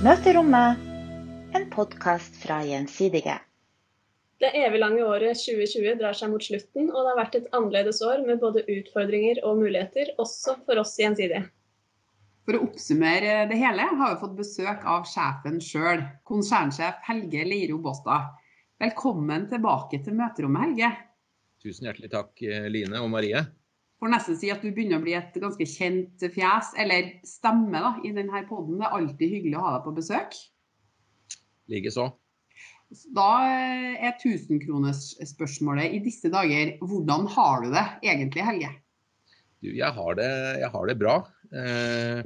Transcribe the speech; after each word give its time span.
Møterommet, 0.00 0.80
en 1.52 1.66
podkast 1.68 2.38
fra 2.40 2.62
Gjensidige. 2.64 3.34
Det 4.40 4.48
eviglange 4.56 5.02
året 5.04 5.36
2020 5.36 5.98
drar 6.00 6.16
seg 6.16 6.30
mot 6.32 6.40
slutten, 6.40 6.86
og 6.88 6.96
det 6.96 7.10
har 7.10 7.18
vært 7.18 7.36
et 7.36 7.50
annerledes 7.52 8.00
år 8.08 8.22
med 8.24 8.40
både 8.40 8.62
utfordringer 8.64 9.42
og 9.44 9.60
muligheter, 9.60 10.14
også 10.16 10.56
for 10.64 10.80
oss 10.80 10.94
Gjensidige. 10.96 11.42
For 12.48 12.56
å 12.56 12.62
oppsummere 12.70 13.44
det 13.52 13.60
hele 13.60 13.90
har 13.90 14.14
vi 14.14 14.22
fått 14.24 14.40
besøk 14.40 14.88
av 14.88 15.04
sjefen 15.04 15.60
sjøl, 15.60 16.06
konsernsjef 16.24 17.04
Helge 17.10 17.44
Leiro 17.44 17.76
Båstad. 17.84 18.32
Velkommen 18.80 19.50
tilbake 19.52 20.00
til 20.00 20.16
møterommet, 20.16 20.64
Helge. 20.70 20.94
Tusen 21.60 21.90
hjertelig 21.90 22.14
takk, 22.16 22.32
Line 22.72 23.04
og 23.04 23.12
Marie. 23.12 23.44
Får 24.00 24.12
nesten 24.14 24.38
si 24.40 24.48
at 24.52 24.62
du 24.64 24.70
begynner 24.72 24.96
å 24.96 25.04
bli 25.04 25.12
et 25.16 25.34
ganske 25.42 25.66
kjent 25.68 26.24
fjes, 26.32 26.72
eller 26.80 27.12
stemme, 27.26 27.82
da, 27.84 27.92
i 28.06 28.14
denne 28.16 28.42
poden. 28.48 28.78
Det 28.80 28.88
er 28.88 28.96
alltid 28.96 29.34
hyggelig 29.34 29.58
å 29.60 29.64
ha 29.66 29.72
deg 29.74 29.84
på 29.84 29.94
besøk. 29.98 30.38
Likeså. 31.70 32.06
Da 33.14 33.28
er 33.46 34.16
tusenkronersspørsmålet 34.18 35.92
i 35.94 36.00
disse 36.02 36.32
dager 36.32 36.72
hvordan 36.80 37.28
har 37.36 37.62
du 37.62 37.68
det 37.76 37.84
egentlig, 38.02 38.46
Helge? 38.48 38.72
Du, 39.60 39.68
jeg, 39.68 39.92
har 39.94 40.16
det, 40.18 40.30
jeg 40.64 40.72
har 40.72 40.88
det 40.88 40.96
bra. 40.98 41.20
Eh, 41.52 42.24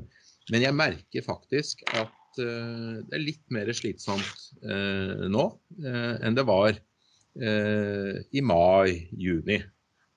men 0.54 0.65
jeg 0.65 0.79
merker 0.79 1.27
faktisk 1.27 1.82
at 1.91 2.41
eh, 2.41 3.02
det 3.02 3.18
er 3.18 3.27
litt 3.27 3.45
mer 3.52 3.68
slitsomt 3.74 4.48
eh, 4.62 5.27
nå 5.27 5.48
eh, 5.82 6.12
enn 6.23 6.38
det 6.38 6.46
var 6.48 6.79
Eh, 7.34 8.23
i 8.30 8.41
mai-juni. 8.41 9.59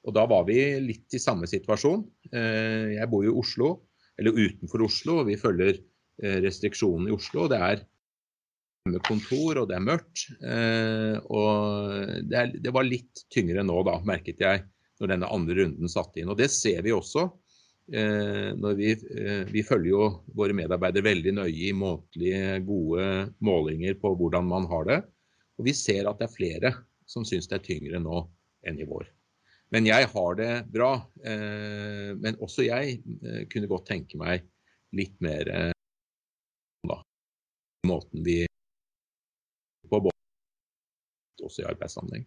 Og 0.07 0.15
da 0.15 0.23
var 0.29 0.45
vi 0.47 0.61
litt 0.79 1.17
i 1.17 1.21
samme 1.21 1.49
situasjon. 1.49 2.05
Eh, 2.31 2.95
jeg 2.95 3.11
bor 3.11 3.25
jo 3.25 3.33
i 3.33 3.41
Oslo, 3.41 3.71
eller 4.17 4.37
utenfor 4.37 4.85
Oslo, 4.87 5.19
og 5.21 5.27
vi 5.29 5.35
følger 5.39 5.75
eh, 5.75 6.39
restriksjonene 6.45 7.11
i 7.11 7.15
Oslo. 7.15 7.49
Det 7.51 7.59
er 7.59 7.83
med 8.87 9.03
kontor, 9.03 9.59
og 9.59 9.67
det 9.67 9.75
er 9.75 9.83
mørkt. 9.83 10.21
Og 11.27 12.21
det, 12.31 12.71
var 12.71 12.87
litt 12.87 13.25
tyngre 13.35 13.65
nå, 13.67 13.81
da, 13.83 13.97
merket 14.07 14.39
jeg, 14.39 14.61
når 15.01 15.11
denne 15.11 15.31
andre 15.35 15.57
runden 15.57 15.91
satte 15.91 16.21
inn. 16.21 16.31
Og 16.31 16.39
det 16.39 16.47
ser 16.55 16.79
vi 16.85 16.93
også. 16.95 17.25
Vi, 17.87 18.93
vi 19.51 19.65
følger 19.67 19.89
jo 19.91 20.07
våre 20.39 20.55
medarbeidere 20.55 21.03
veldig 21.09 21.35
nøye 21.35 21.67
i 21.67 21.75
månedlige, 21.75 22.61
gode 22.63 23.09
målinger 23.43 23.99
på 23.99 24.15
hvordan 24.15 24.47
man 24.55 24.71
har 24.71 24.87
det. 24.87 25.01
Og 25.59 25.67
vi 25.67 25.75
ser 25.75 26.07
at 26.07 26.23
det 26.23 26.29
er 26.29 26.35
flere 26.37 26.73
som 27.11 27.27
syns 27.27 27.51
det 27.51 27.59
er 27.59 27.67
tyngre 27.67 27.99
nå 28.03 28.23
enn 28.67 28.79
i 28.79 28.87
vår. 28.87 29.07
Men 29.75 29.87
jeg 29.89 30.07
har 30.13 30.37
det 30.39 30.51
bra. 30.71 30.93
Eh, 31.23 32.11
men 32.15 32.39
også 32.43 32.67
jeg 32.67 32.99
eh, 33.23 33.43
kunne 33.51 33.69
godt 33.71 33.89
tenke 33.91 34.19
meg 34.19 34.45
litt 34.95 35.17
mer 35.23 35.49
eh, 35.51 35.73
da, 36.87 37.01
måten 37.87 38.23
vi 38.23 38.43
på 39.87 39.99
også 41.47 41.63
i 41.63 41.69
arbeidssammenheng. 41.69 42.25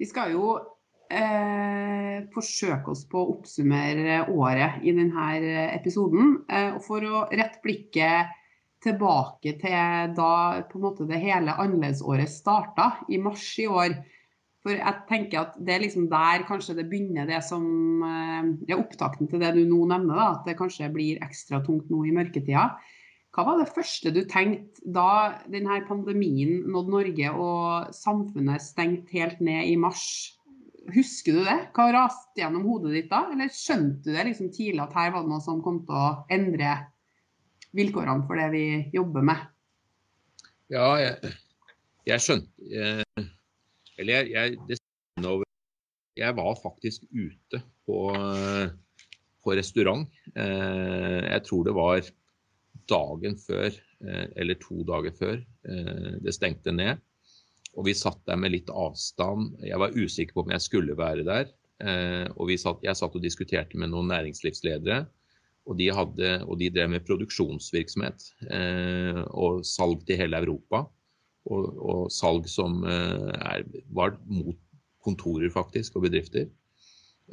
Vi 0.00 0.08
skal 0.08 0.34
jo 0.34 0.52
eh, 1.12 2.26
forsøke 2.34 2.92
oss 2.92 3.06
på 3.08 3.20
å 3.20 3.32
oppsummere 3.36 4.22
året 4.32 4.84
i 4.84 4.94
denne 4.96 5.30
episoden. 5.76 6.38
Eh, 6.48 6.76
for 6.84 7.04
å 7.04 7.26
rette 7.30 7.60
blikket 7.64 8.36
tilbake 8.80 9.58
til 9.60 10.14
da 10.16 10.32
på 10.64 10.78
en 10.78 10.84
måte 10.86 11.08
det 11.08 11.20
hele 11.20 11.52
annerledesåret 11.52 12.32
starta, 12.32 12.94
i 13.12 13.20
mars 13.20 13.44
i 13.60 13.68
år. 13.68 13.98
For 14.60 14.76
jeg 14.76 15.04
tenker 15.08 15.40
at 15.40 15.54
det 15.56 15.72
er 15.72 15.82
liksom 15.86 16.08
der 16.10 16.42
kanskje 16.48 16.76
det 16.76 16.88
begynner 16.90 17.28
det 17.28 17.40
som 17.46 17.64
eh, 18.04 18.48
er 18.68 18.80
opptakten 18.80 19.30
til 19.30 19.40
det 19.40 19.54
du 19.56 19.62
nå 19.64 19.86
nevner, 19.88 20.18
da, 20.18 20.26
at 20.34 20.48
det 20.48 20.58
kanskje 20.58 20.90
blir 20.92 21.22
ekstra 21.24 21.62
tungt 21.64 21.88
nå 21.92 22.02
i 22.04 22.12
mørketida. 22.16 22.66
Hva 23.30 23.44
var 23.46 23.60
det 23.60 23.70
første 23.70 24.10
du 24.12 24.24
tenkte 24.28 24.82
da 24.90 25.38
denne 25.48 25.78
pandemien 25.88 26.66
nådde 26.68 26.92
Norge 26.92 27.32
og 27.32 27.94
samfunnet 27.94 28.64
stengte 28.64 29.14
helt 29.16 29.40
ned 29.40 29.70
i 29.70 29.78
mars? 29.80 30.04
Husker 30.90 31.38
du 31.38 31.44
det? 31.46 31.58
Hva 31.76 31.86
raste 31.94 32.42
gjennom 32.42 32.66
hodet 32.66 32.96
ditt 32.96 33.10
da? 33.12 33.22
Eller 33.32 33.52
skjønte 33.54 34.10
du 34.10 34.12
det 34.16 34.26
liksom 34.28 34.50
tidlig 34.52 34.82
at 34.82 34.96
her 34.98 35.14
var 35.14 35.24
det 35.24 35.32
noe 35.32 35.44
som 35.44 35.62
kom 35.64 35.84
til 35.86 35.96
å 35.96 36.08
endre 36.34 36.74
vilkårene 37.78 38.26
for 38.26 38.40
det 38.42 38.48
vi 38.52 38.64
jobber 38.92 39.24
med? 39.30 39.44
Ja, 40.74 40.90
jeg, 41.00 41.36
jeg 42.10 42.24
skjønte 42.26 42.74
jeg, 42.74 43.30
Eller 44.00 44.30
jeg, 44.32 44.56
jeg, 44.68 45.42
jeg 46.18 46.36
var 46.38 46.56
faktisk 46.62 47.04
ute 47.12 47.60
på, 47.86 47.98
på 49.44 49.54
restaurant. 49.58 50.08
Eh, 50.34 51.20
jeg 51.26 51.44
tror 51.46 51.68
det 51.68 51.76
var 51.76 52.10
dagen 52.90 53.36
før, 53.38 53.70
eh, 54.06 54.26
eller 54.40 54.58
to 54.62 54.82
dager 54.88 55.14
før, 55.16 55.38
eh, 55.68 56.18
det 56.24 56.34
stengte 56.36 56.74
ned. 56.74 57.00
Og 57.78 57.86
vi 57.86 57.94
satt 57.94 58.20
der 58.26 58.40
med 58.40 58.56
litt 58.56 58.70
avstand. 58.72 59.54
Jeg 59.62 59.78
var 59.78 59.94
usikker 59.94 60.34
på 60.34 60.44
om 60.46 60.52
jeg 60.56 60.64
skulle 60.64 60.96
være 60.98 61.22
der. 61.28 61.52
Og 62.34 62.50
satt, 62.60 62.82
jeg 62.84 62.98
satt 62.98 63.14
og 63.16 63.22
diskuterte 63.22 63.78
med 63.78 63.88
noen 63.92 64.10
næringslivsledere. 64.10 65.04
Og 65.70 65.76
de, 65.78 65.86
hadde, 65.94 66.30
og 66.48 66.58
de 66.58 66.70
drev 66.72 66.90
med 66.90 67.04
produksjonsvirksomhet 67.06 68.24
eh, 68.50 69.20
og 69.30 69.62
salg 69.66 70.02
til 70.08 70.18
hele 70.18 70.40
Europa. 70.42 70.82
Og, 71.50 71.66
og 71.82 72.02
salg 72.14 72.46
som 72.50 72.84
eh, 72.86 73.30
er, 73.42 73.64
var 73.90 74.14
mot 74.30 74.56
kontorer 75.02 75.50
faktisk 75.50 75.96
og 75.98 76.06
bedrifter. 76.06 76.46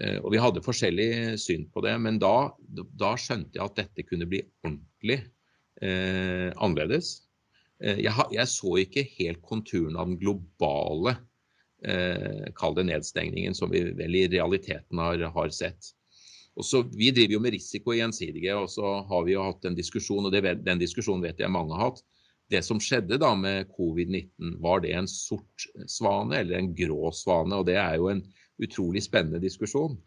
Eh, 0.01 0.17
og 0.23 0.31
Vi 0.33 0.41
hadde 0.41 0.63
forskjellig 0.65 1.37
syn 1.41 1.67
på 1.73 1.83
det, 1.85 1.93
men 2.01 2.19
da, 2.21 2.49
da 2.97 3.13
skjønte 3.19 3.59
jeg 3.59 3.65
at 3.65 3.77
dette 3.77 4.05
kunne 4.07 4.29
bli 4.29 4.41
ordentlig 4.65 5.19
eh, 5.81 6.49
annerledes. 6.55 7.13
Eh, 7.83 8.01
jeg, 8.05 8.13
jeg, 8.33 8.49
så 8.49 8.77
ikke 8.81 9.05
helt 9.17 9.43
konturen 9.45 9.97
av 9.99 10.09
den 10.09 10.19
globale 10.21 11.17
eh, 11.85 12.49
kall 12.57 12.77
det 12.77 12.87
nedstengningen 12.89 13.57
som 13.57 13.71
vi 13.73 13.83
vel 13.97 14.17
i 14.17 14.27
realiteten 14.31 15.01
har, 15.03 15.21
har 15.33 15.53
sett. 15.53 15.93
Så, 16.65 16.81
vi 16.89 17.11
driver 17.13 17.35
jo 17.35 17.41
med 17.43 17.53
risiko 17.53 17.93
gjensidige, 17.93 18.55
og 18.57 18.69
så 18.73 18.99
har 19.05 19.25
vi 19.27 19.35
jo 19.35 19.45
hatt 19.45 19.65
en 19.69 19.77
diskusjon, 19.77 20.25
og 20.25 20.33
det, 20.33 20.41
den 20.65 20.81
diskusjonen 20.81 21.21
vet 21.27 21.41
jeg 21.43 21.53
mange 21.53 21.75
har 21.77 21.91
hatt. 21.91 22.01
Det 22.51 22.61
som 22.63 22.79
skjedde 22.79 23.19
da 23.19 23.33
med 23.35 23.67
covid-19, 23.75 24.57
var 24.63 24.83
det 24.83 24.93
en 24.95 25.09
sort 25.11 25.65
svane 25.91 26.39
eller 26.39 26.61
en 26.61 26.69
grå 26.75 27.11
svane? 27.15 27.57
Og 27.59 27.67
det 27.67 27.75
er 27.81 27.97
jo 27.99 28.07
en 28.11 28.23
utrolig 28.63 29.03
spennende 29.03 29.41
diskusjon. 29.43 29.97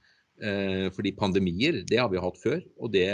Eh, 0.41 0.87
fordi 0.97 1.13
pandemier, 1.19 1.83
det 1.85 1.99
har 2.01 2.09
vi 2.13 2.21
hatt 2.23 2.39
før. 2.41 2.61
Og 2.81 2.93
det, 2.95 3.09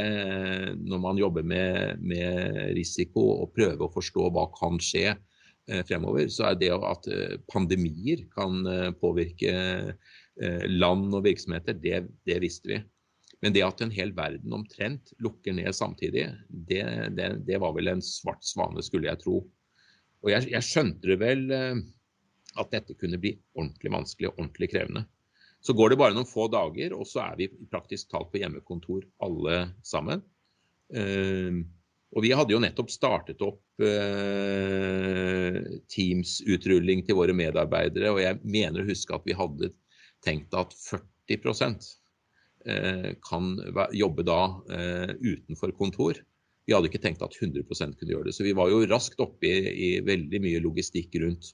når 0.78 1.00
man 1.02 1.18
jobber 1.18 1.46
med, 1.46 2.02
med 2.02 2.76
risiko 2.78 3.24
og 3.42 3.54
prøver 3.56 3.82
å 3.86 3.92
forstå 3.92 4.28
hva 4.30 4.46
kan 4.54 4.78
skje 4.82 5.08
eh, 5.10 5.82
fremover, 5.88 6.30
så 6.30 6.52
er 6.52 6.60
det 6.60 6.70
at 6.76 7.10
eh, 7.10 7.38
pandemier 7.50 8.26
kan 8.36 8.62
påvirke 9.00 9.56
land 10.68 11.14
og 11.16 11.22
virksomheter, 11.24 11.78
det, 11.80 12.02
det 12.28 12.34
visste 12.42 12.68
vi. 12.68 12.78
Men 13.44 13.52
det 13.52 13.64
at 13.66 13.82
en 13.84 13.92
hel 13.92 14.14
verden 14.16 14.54
omtrent 14.56 15.12
lukker 15.22 15.52
ned 15.56 15.74
samtidig, 15.76 16.30
det, 16.48 16.82
det, 17.16 17.28
det 17.46 17.58
var 17.60 17.74
vel 17.76 17.92
en 17.92 18.02
svart 18.04 18.44
svane, 18.46 18.82
skulle 18.84 19.10
jeg 19.10 19.20
tro. 19.20 19.42
Og 20.24 20.32
jeg, 20.32 20.48
jeg 20.54 20.64
skjønte 20.64 21.18
vel 21.20 21.44
eh, 21.52 21.82
at 22.56 22.72
dette 22.72 22.96
kunne 22.98 23.20
bli 23.20 23.34
ordentlig 23.58 23.92
vanskelig 23.92 24.30
og 24.30 24.40
ordentlig 24.40 24.70
krevende. 24.72 25.04
Så 25.60 25.74
går 25.76 25.92
det 25.92 26.00
bare 26.00 26.14
noen 26.16 26.28
få 26.28 26.46
dager, 26.52 26.94
og 26.96 27.08
så 27.08 27.26
er 27.26 27.40
vi 27.40 27.50
praktisk 27.72 28.10
talt 28.12 28.30
på 28.32 28.40
hjemmekontor 28.40 29.04
alle 29.24 29.66
sammen. 29.86 30.22
Uh, 30.94 31.64
og 32.14 32.22
vi 32.22 32.30
hadde 32.38 32.54
jo 32.54 32.60
nettopp 32.62 32.92
startet 32.94 33.40
opp 33.42 33.82
uh, 33.82 35.56
Teams-utrulling 35.90 37.02
til 37.08 37.18
våre 37.18 37.34
medarbeidere, 37.34 38.12
og 38.14 38.22
jeg 38.22 38.38
mener 38.46 38.84
å 38.84 38.88
huske 38.92 39.16
at 39.16 39.26
vi 39.26 39.34
hadde 39.34 39.72
tenkt 40.22 40.54
at 40.54 40.70
40 40.86 41.02
Eh, 41.26 42.05
kan 43.24 43.52
jobbe 43.94 44.24
da 44.26 44.40
eh, 44.72 45.12
utenfor 45.20 45.74
kontor. 45.78 46.22
Vi 46.66 46.74
hadde 46.74 46.90
ikke 46.90 47.02
tenkt 47.02 47.22
at 47.22 47.36
100 47.38 47.62
kunne 47.68 48.10
gjøre 48.10 48.28
det. 48.28 48.34
Så 48.34 48.46
vi 48.46 48.56
var 48.58 48.72
jo 48.72 48.86
raskt 48.90 49.22
oppe 49.22 49.46
i, 49.46 49.70
i 49.70 49.90
veldig 50.06 50.42
mye 50.42 50.62
logistikk 50.64 51.14
rundt 51.22 51.52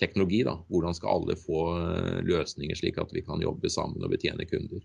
teknologi. 0.00 0.42
da, 0.46 0.56
Hvordan 0.68 0.96
skal 0.96 1.12
alle 1.12 1.36
få 1.38 1.60
eh, 1.78 2.18
løsninger 2.26 2.78
slik 2.78 2.98
at 3.02 3.12
vi 3.14 3.22
kan 3.26 3.42
jobbe 3.42 3.70
sammen 3.70 4.02
og 4.02 4.14
betjene 4.14 4.46
kunder. 4.48 4.82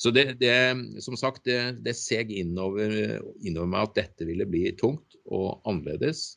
Så 0.00 0.12
det, 0.14 0.38
det 0.40 1.02
som 1.04 1.18
sagt, 1.18 1.44
det, 1.48 1.82
det 1.84 1.96
seg 1.98 2.32
innover, 2.32 3.20
innover 3.42 3.70
meg 3.72 3.90
at 3.90 4.00
dette 4.00 4.28
ville 4.28 4.48
bli 4.48 4.70
tungt 4.78 5.18
og 5.26 5.60
annerledes. 5.68 6.36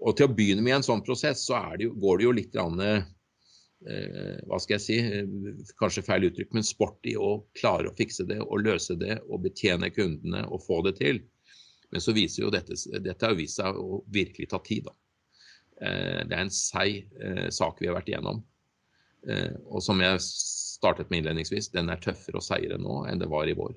Og 0.00 0.16
til 0.16 0.28
å 0.28 0.32
begynne 0.32 0.64
med 0.64 0.72
i 0.72 0.78
en 0.78 0.86
sånn 0.86 1.04
prosess, 1.04 1.42
så 1.44 1.60
det 1.76 1.88
jo, 1.88 1.94
går 2.00 2.20
det 2.20 2.28
jo 2.28 2.36
litt 2.38 2.56
eh, 2.56 3.08
hva 3.80 4.58
skal 4.58 4.74
jeg 4.74 4.82
si, 4.82 4.96
eh, 4.98 5.26
kanskje 5.78 6.02
feil 6.06 6.26
uttrykk, 6.28 6.54
men 6.56 6.66
sport 6.66 7.06
i 7.06 7.14
å 7.14 7.44
klare 7.58 7.90
å 7.90 7.96
fikse 7.98 8.26
det 8.26 8.40
og 8.42 8.64
løse 8.64 8.96
det 8.98 9.20
og 9.28 9.44
betjene 9.44 9.92
kundene 9.94 10.44
og 10.48 10.64
få 10.64 10.80
det 10.88 10.96
til. 10.98 11.22
Men 11.94 12.02
så 12.04 12.12
viser 12.12 12.44
jo 12.44 12.52
dette, 12.52 12.76
dette 13.00 13.26
har 13.26 13.38
vist 13.38 13.60
seg 13.60 13.78
å 13.78 14.02
virkelig 14.12 14.50
ta 14.50 14.60
tid. 14.64 14.90
da. 14.90 14.96
Eh, 15.80 16.20
det 16.26 16.34
er 16.34 16.44
en 16.44 16.52
seig 16.52 17.06
eh, 17.22 17.48
sak 17.54 17.80
vi 17.80 17.88
har 17.88 17.96
vært 18.00 18.10
igjennom. 18.10 18.42
Eh, 19.28 19.54
og 19.70 19.82
som 19.84 20.00
jeg 20.02 20.20
startet 20.26 21.10
med 21.10 21.22
innledningsvis, 21.22 21.70
den 21.74 21.90
er 21.90 22.02
tøffere 22.02 22.42
og 22.42 22.46
seigere 22.46 22.80
nå 22.82 23.04
enn 23.08 23.22
det 23.22 23.30
var 23.30 23.48
i 23.48 23.56
vår. 23.58 23.76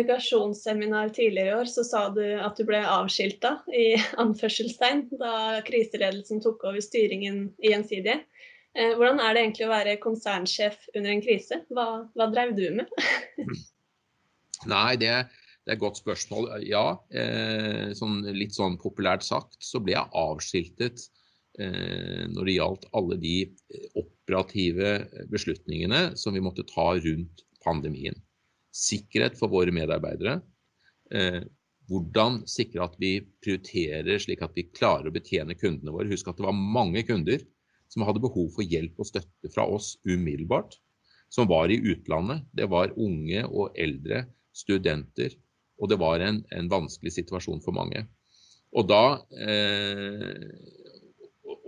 Kommunikasjonsseminar 0.00 1.08
tidligere 1.12 1.48
i 1.48 1.54
år 1.60 1.68
så 1.68 1.82
sa 1.84 2.06
du 2.08 2.22
at 2.24 2.56
du 2.56 2.64
ble 2.64 2.78
avskilta 2.88 3.58
i 3.68 3.98
anførselstegn 4.22 5.02
da 5.20 5.60
kriseledelsen 5.66 6.40
tok 6.40 6.64
over 6.64 6.80
styringen 6.80 7.50
i 7.60 7.74
Gjensidige. 7.74 8.22
Eh, 8.72 8.94
hvordan 8.96 9.20
er 9.20 9.34
det 9.34 9.42
egentlig 9.42 9.66
å 9.66 9.74
være 9.74 9.98
konsernsjef 10.00 10.78
under 10.94 11.12
en 11.12 11.20
krise? 11.20 11.58
Hva, 11.68 11.84
hva 12.16 12.28
drev 12.32 12.54
du 12.56 12.64
med? 12.78 12.88
Nei, 14.72 14.96
det, 14.96 15.12
det, 15.20 15.68
er 15.68 15.76
et 15.76 15.82
godt 15.84 16.00
spørsmål. 16.00 16.48
Ja, 16.64 16.96
eh, 17.12 17.92
sånn, 17.98 18.22
litt 18.32 18.56
sånn 18.56 18.80
populært 18.80 19.26
sagt 19.26 19.60
så 19.60 19.82
ble 19.84 19.98
jeg 19.98 20.14
avskiltet 20.16 21.04
eh, 21.60 22.24
når 22.32 22.48
det 22.48 22.56
gjaldt 22.56 22.88
alle 22.96 23.20
de 23.20 23.36
operative 24.00 24.96
beslutningene 25.28 26.16
som 26.16 26.32
vi 26.32 26.44
måtte 26.48 26.64
ta 26.72 26.94
rundt 26.96 27.44
pandemien 27.60 28.16
sikkerhet 28.74 29.38
for 29.38 29.52
våre 29.52 29.74
medarbeidere. 29.74 30.40
Eh, 31.10 31.42
hvordan 31.90 32.44
sikre 32.50 32.84
at 32.84 32.94
vi 33.02 33.16
prioriterer 33.42 34.20
slik 34.22 34.44
at 34.46 34.54
vi 34.54 34.68
klarer 34.70 35.10
å 35.10 35.14
betjene 35.14 35.56
kundene 35.58 35.94
våre. 35.94 36.10
Husk 36.12 36.28
at 36.30 36.38
det 36.38 36.46
var 36.46 36.54
mange 36.54 37.02
kunder 37.08 37.42
som 37.90 38.06
hadde 38.06 38.22
behov 38.22 38.52
for 38.54 38.62
hjelp 38.62 39.00
og 39.02 39.08
støtte 39.08 39.50
fra 39.50 39.66
oss 39.66 39.96
umiddelbart. 40.06 40.78
Som 41.30 41.50
var 41.50 41.70
i 41.70 41.78
utlandet. 41.78 42.46
Det 42.54 42.66
var 42.70 42.94
unge 42.98 43.42
og 43.46 43.74
eldre, 43.78 44.24
studenter. 44.54 45.34
Og 45.78 45.90
det 45.90 45.98
var 46.02 46.22
en, 46.22 46.42
en 46.54 46.70
vanskelig 46.70 47.14
situasjon 47.16 47.62
for 47.64 47.74
mange. 47.74 48.04
Og 48.74 48.86
da 48.86 49.18
eh, 49.34 50.50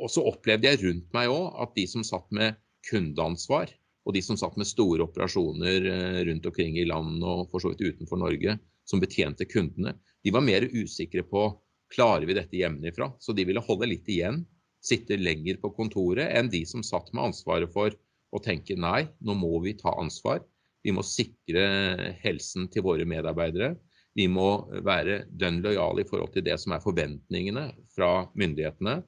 Og 0.03 0.11
så 0.11 0.23
opplevde 0.27 0.69
jeg 0.69 0.83
rundt 0.83 1.09
meg 1.15 1.31
òg 1.31 1.63
at 1.63 1.75
de 1.79 1.87
som 1.91 2.03
satt 2.07 2.27
med 2.35 2.59
kundeansvar, 2.89 3.71
og 4.03 4.17
de 4.17 4.23
som 4.25 4.39
satt 4.39 4.57
med 4.59 4.69
store 4.69 5.07
operasjoner 5.07 5.89
eh, 5.91 6.21
rundt 6.29 6.47
omkring 6.49 6.79
i 6.81 6.87
land 6.89 7.23
og 7.23 7.49
for 7.53 7.63
så 7.63 7.73
vidt 7.73 7.85
utenfor 7.95 8.21
Norge, 8.21 8.57
som 8.89 9.03
betjente 9.03 9.47
kundene, 9.47 9.95
de 10.25 10.33
var 10.35 10.45
mer 10.45 10.67
usikre 10.73 11.23
på 11.27 11.47
klarer 11.93 12.27
vi 12.27 12.37
dette 12.37 12.57
hjemmefra. 12.57 13.13
Så 13.21 13.35
de 13.37 13.45
ville 13.47 13.63
holde 13.63 13.91
litt 13.91 14.09
igjen, 14.11 14.43
sitte 14.83 15.19
lenger 15.21 15.61
på 15.63 15.71
kontoret 15.77 16.33
enn 16.35 16.51
de 16.51 16.65
som 16.67 16.83
satt 16.87 17.13
med 17.13 17.31
ansvaret 17.31 17.71
for 17.75 17.95
å 18.33 18.41
tenke 18.43 18.79
nei, 18.81 19.07
nå 19.21 19.37
må 19.39 19.59
vi 19.63 19.77
ta 19.79 19.93
ansvar. 20.01 20.43
Vi 20.83 20.95
må 20.95 21.05
sikre 21.07 22.17
helsen 22.25 22.67
til 22.73 22.87
våre 22.87 23.07
medarbeidere. 23.07 23.77
Vi 24.19 24.27
må 24.29 24.67
være 24.85 25.23
dønn 25.31 25.61
lojale 25.65 26.03
i 26.03 26.09
forhold 26.09 26.35
til 26.35 26.45
det 26.45 26.59
som 26.61 26.75
er 26.75 26.83
forventningene 26.85 27.69
fra 27.95 28.27
myndighetene. 28.35 28.99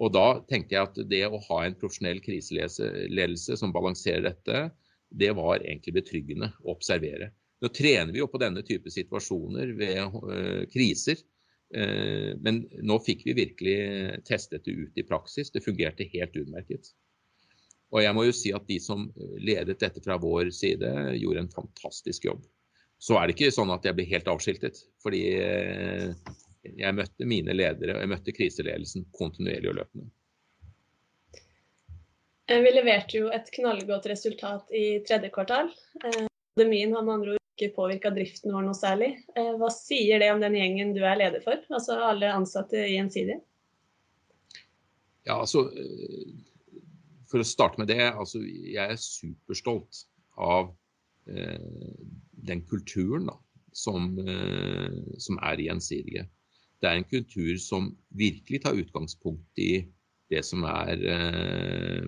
Og 0.00 0.12
da 0.16 0.40
tenkte 0.48 0.76
jeg 0.76 0.88
at 0.88 1.00
det 1.10 1.24
å 1.28 1.40
ha 1.50 1.64
en 1.66 1.76
profesjonell 1.76 2.22
kriseledelse 2.24 3.58
som 3.60 3.74
balanserer 3.74 4.24
dette, 4.30 4.70
det 5.10 5.32
var 5.36 5.60
egentlig 5.60 5.98
betryggende 5.98 6.52
å 6.62 6.72
observere. 6.76 7.30
Nå 7.60 7.68
trener 7.76 8.14
vi 8.14 8.22
jo 8.22 8.28
på 8.30 8.40
denne 8.40 8.62
type 8.64 8.88
situasjoner 8.92 9.74
ved 9.76 10.00
uh, 10.00 10.64
kriser. 10.72 11.20
Uh, 11.76 12.32
men 12.40 12.62
nå 12.86 12.96
fikk 13.04 13.26
vi 13.28 13.36
virkelig 13.42 13.76
testet 14.28 14.64
det 14.64 14.78
ut 14.78 14.96
i 14.96 15.04
praksis. 15.06 15.52
Det 15.52 15.64
fungerte 15.64 16.08
helt 16.14 16.38
utmerket. 16.40 16.94
Og 17.90 18.04
jeg 18.04 18.14
må 18.16 18.24
jo 18.24 18.36
si 18.36 18.54
at 18.54 18.64
de 18.70 18.78
som 18.80 19.08
ledet 19.42 19.80
dette 19.82 20.00
fra 20.04 20.16
vår 20.22 20.52
side, 20.54 20.88
gjorde 21.18 21.44
en 21.44 21.52
fantastisk 21.52 22.30
jobb. 22.30 22.44
Så 23.02 23.16
er 23.18 23.26
det 23.26 23.34
ikke 23.34 23.52
sånn 23.52 23.72
at 23.74 23.84
jeg 23.84 23.96
ble 23.98 24.06
helt 24.08 24.28
avskiltet. 24.30 24.80
Fordi 25.04 25.24
uh, 25.42 26.14
jeg 26.62 26.96
møtte 26.96 27.28
mine 27.28 27.54
ledere 27.56 27.96
og 27.96 28.02
jeg 28.04 28.10
møtte 28.12 28.34
kriseledelsen 28.36 29.06
kontinuerlig 29.16 29.72
og 29.72 29.78
løpende. 29.80 30.08
Eh, 32.50 32.60
vi 32.64 32.72
leverte 32.74 33.20
jo 33.20 33.30
et 33.34 33.50
knallgodt 33.54 34.08
resultat 34.10 34.72
i 34.74 35.00
tredje 35.06 35.30
kvartal. 35.34 35.70
Eh, 36.04 36.26
pandemien 36.56 36.92
har 36.96 37.06
med 37.06 37.14
andre 37.18 37.36
ord 37.36 37.46
ikke 37.56 37.74
påvirka 37.76 38.12
driften 38.14 38.52
vår 38.54 38.66
noe 38.66 38.76
særlig. 38.76 39.12
Eh, 39.36 39.52
hva 39.60 39.70
sier 39.72 40.20
det 40.22 40.32
om 40.34 40.42
den 40.42 40.58
gjengen 40.58 40.92
du 40.96 41.02
er 41.04 41.20
leder 41.20 41.44
for, 41.44 41.62
altså 41.72 42.00
alle 42.10 42.32
ansatte 42.34 42.80
i 42.86 42.96
Gjensidige? 42.96 43.40
Ja, 45.28 45.36
altså, 45.40 45.68
For 47.30 47.38
å 47.38 47.46
starte 47.46 47.78
med 47.78 47.86
det. 47.92 48.02
altså 48.02 48.40
Jeg 48.42 48.96
er 48.96 48.98
superstolt 48.98 50.04
av 50.34 50.72
eh, 51.30 51.60
den 52.48 52.64
kulturen 52.66 53.28
da, 53.28 53.36
som, 53.70 54.16
eh, 54.18 54.96
som 55.22 55.38
er 55.38 55.60
i 55.60 55.68
Gjensidige 55.68 56.26
det 56.80 56.88
er 56.88 56.98
en 56.98 57.08
kultur 57.08 57.56
som 57.60 57.90
virkelig 58.16 58.62
tar 58.64 58.78
utgangspunkt 58.78 59.60
i 59.60 59.84
det 60.30 60.42
som 60.46 60.64
er 60.68 61.02
eh, 61.12 62.06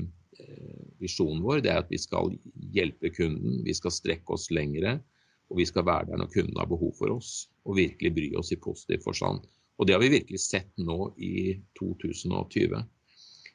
visjonen 1.03 1.43
vår. 1.45 1.63
Det 1.65 1.73
er 1.73 1.83
at 1.83 1.91
vi 1.93 2.01
skal 2.01 2.33
hjelpe 2.75 3.13
kunden, 3.15 3.61
vi 3.67 3.75
skal 3.77 3.95
strekke 3.95 4.37
oss 4.37 4.49
lengre. 4.55 4.99
Og 5.53 5.59
vi 5.61 5.67
skal 5.69 5.85
være 5.85 6.09
der 6.09 6.23
når 6.23 6.31
kunden 6.33 6.57
har 6.57 6.71
behov 6.71 6.95
for 6.97 7.13
oss, 7.13 7.51
og 7.69 7.77
virkelig 7.77 8.15
bry 8.17 8.31
oss 8.41 8.55
i 8.55 8.61
positiv 8.63 9.03
forstand. 9.05 9.43
Og 9.77 9.89
det 9.89 9.97
har 9.97 10.01
vi 10.01 10.15
virkelig 10.15 10.41
sett 10.41 10.71
nå 10.81 11.11
i 11.21 11.59
2020. 11.77 12.79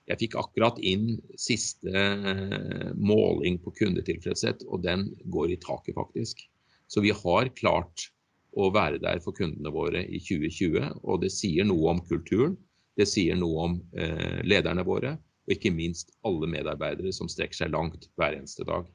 Jeg 0.07 0.21
fikk 0.21 0.37
akkurat 0.39 0.77
inn 0.85 1.15
siste 1.39 1.91
eh, 1.91 2.91
måling 2.95 3.57
på 3.63 3.73
kundetilfredshet, 3.79 4.61
og 4.69 4.85
den 4.85 5.09
går 5.33 5.55
i 5.55 5.59
taket, 5.63 5.97
faktisk. 5.97 6.45
Så 6.87 7.01
vi 7.03 7.11
har 7.11 7.49
klart 7.57 8.11
å 8.57 8.71
være 8.73 8.99
der 9.03 9.21
for 9.23 9.35
kundene 9.37 9.71
våre 9.73 10.03
i 10.03 10.19
2020. 10.23 11.01
Og 11.03 11.21
det 11.23 11.31
sier 11.33 11.67
noe 11.67 11.93
om 11.93 12.01
kulturen, 12.09 12.57
det 12.97 13.07
sier 13.09 13.37
noe 13.37 13.65
om 13.67 13.77
eh, 13.97 14.39
lederne 14.47 14.85
våre, 14.87 15.15
og 15.47 15.53
ikke 15.53 15.71
minst 15.71 16.11
alle 16.27 16.49
medarbeidere 16.49 17.13
som 17.15 17.29
strekker 17.31 17.61
seg 17.61 17.73
langt 17.75 18.09
hver 18.17 18.39
eneste 18.39 18.65
dag. 18.67 18.87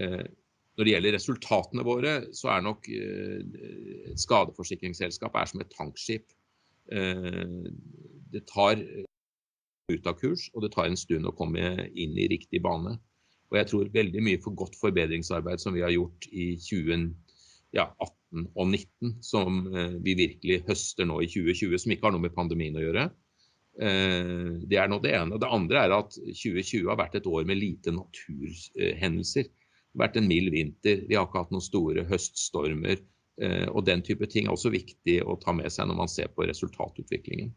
Eh, 0.00 0.26
når 0.78 0.86
det 0.86 0.94
gjelder 0.94 1.16
resultatene 1.16 1.84
våre, 1.86 2.14
så 2.36 2.50
er 2.54 2.64
nok 2.64 2.88
eh, 2.90 4.10
skadeforsikringsselskap 4.18 5.38
er 5.38 5.50
som 5.50 5.62
et 5.62 5.72
tankskip. 5.76 6.26
Eh, 6.90 7.70
det 8.32 8.46
tar 8.50 8.82
ut 9.90 10.06
av 10.06 10.18
kurs, 10.18 10.48
og 10.54 10.64
det 10.64 10.72
tar 10.74 10.90
en 10.90 10.98
stund 10.98 11.26
å 11.26 11.34
komme 11.36 11.88
inn 11.94 12.18
i 12.18 12.28
riktig 12.30 12.62
bane. 12.64 12.96
Og 13.50 13.58
jeg 13.58 13.70
tror 13.70 13.90
veldig 13.94 14.22
mye 14.22 14.40
for 14.42 14.54
godt 14.58 14.78
forbedringsarbeid 14.78 15.62
som 15.62 15.74
vi 15.74 15.82
har 15.82 15.94
gjort 15.94 16.28
i 16.30 16.52
2018, 16.62 17.16
ja, 17.76 17.86
18 17.98 18.48
og 18.54 18.66
19, 18.66 19.16
som 19.24 19.60
eh, 19.74 19.96
vi 20.02 20.16
virkelig 20.18 20.62
høster 20.68 21.08
nå 21.08 21.20
i 21.22 21.28
2020, 21.30 21.78
som 21.82 21.94
ikke 21.94 22.08
har 22.08 22.14
noe 22.16 22.26
med 22.26 22.34
pandemien 22.36 22.78
å 22.78 22.82
gjøre. 22.84 23.06
Eh, 23.80 24.50
det 24.70 24.80
er 24.80 24.90
nå 24.90 25.00
det 25.04 25.14
ene. 25.18 25.38
Det 25.40 25.50
andre 25.50 25.84
er 25.86 25.96
at 26.00 26.18
2020 26.18 26.90
har 26.90 27.00
vært 27.00 27.20
et 27.20 27.30
år 27.30 27.46
med 27.48 27.60
lite 27.60 27.94
naturhendelser. 27.94 29.50
Det 29.50 29.98
har 29.98 30.04
vært 30.06 30.20
en 30.20 30.30
mild 30.30 30.52
vinter, 30.54 31.06
vi 31.06 31.18
har 31.18 31.26
ikke 31.28 31.44
hatt 31.44 31.54
noen 31.54 31.66
store 31.66 32.06
høststormer. 32.10 33.02
Eh, 33.40 33.66
og 33.70 33.86
den 33.86 34.02
type 34.06 34.26
ting 34.30 34.48
er 34.48 34.56
også 34.56 34.74
viktig 34.74 35.20
å 35.24 35.38
ta 35.40 35.54
med 35.56 35.70
seg 35.72 35.88
når 35.88 36.02
man 36.02 36.10
ser 36.12 36.32
på 36.34 36.46
resultatutviklingen. 36.50 37.54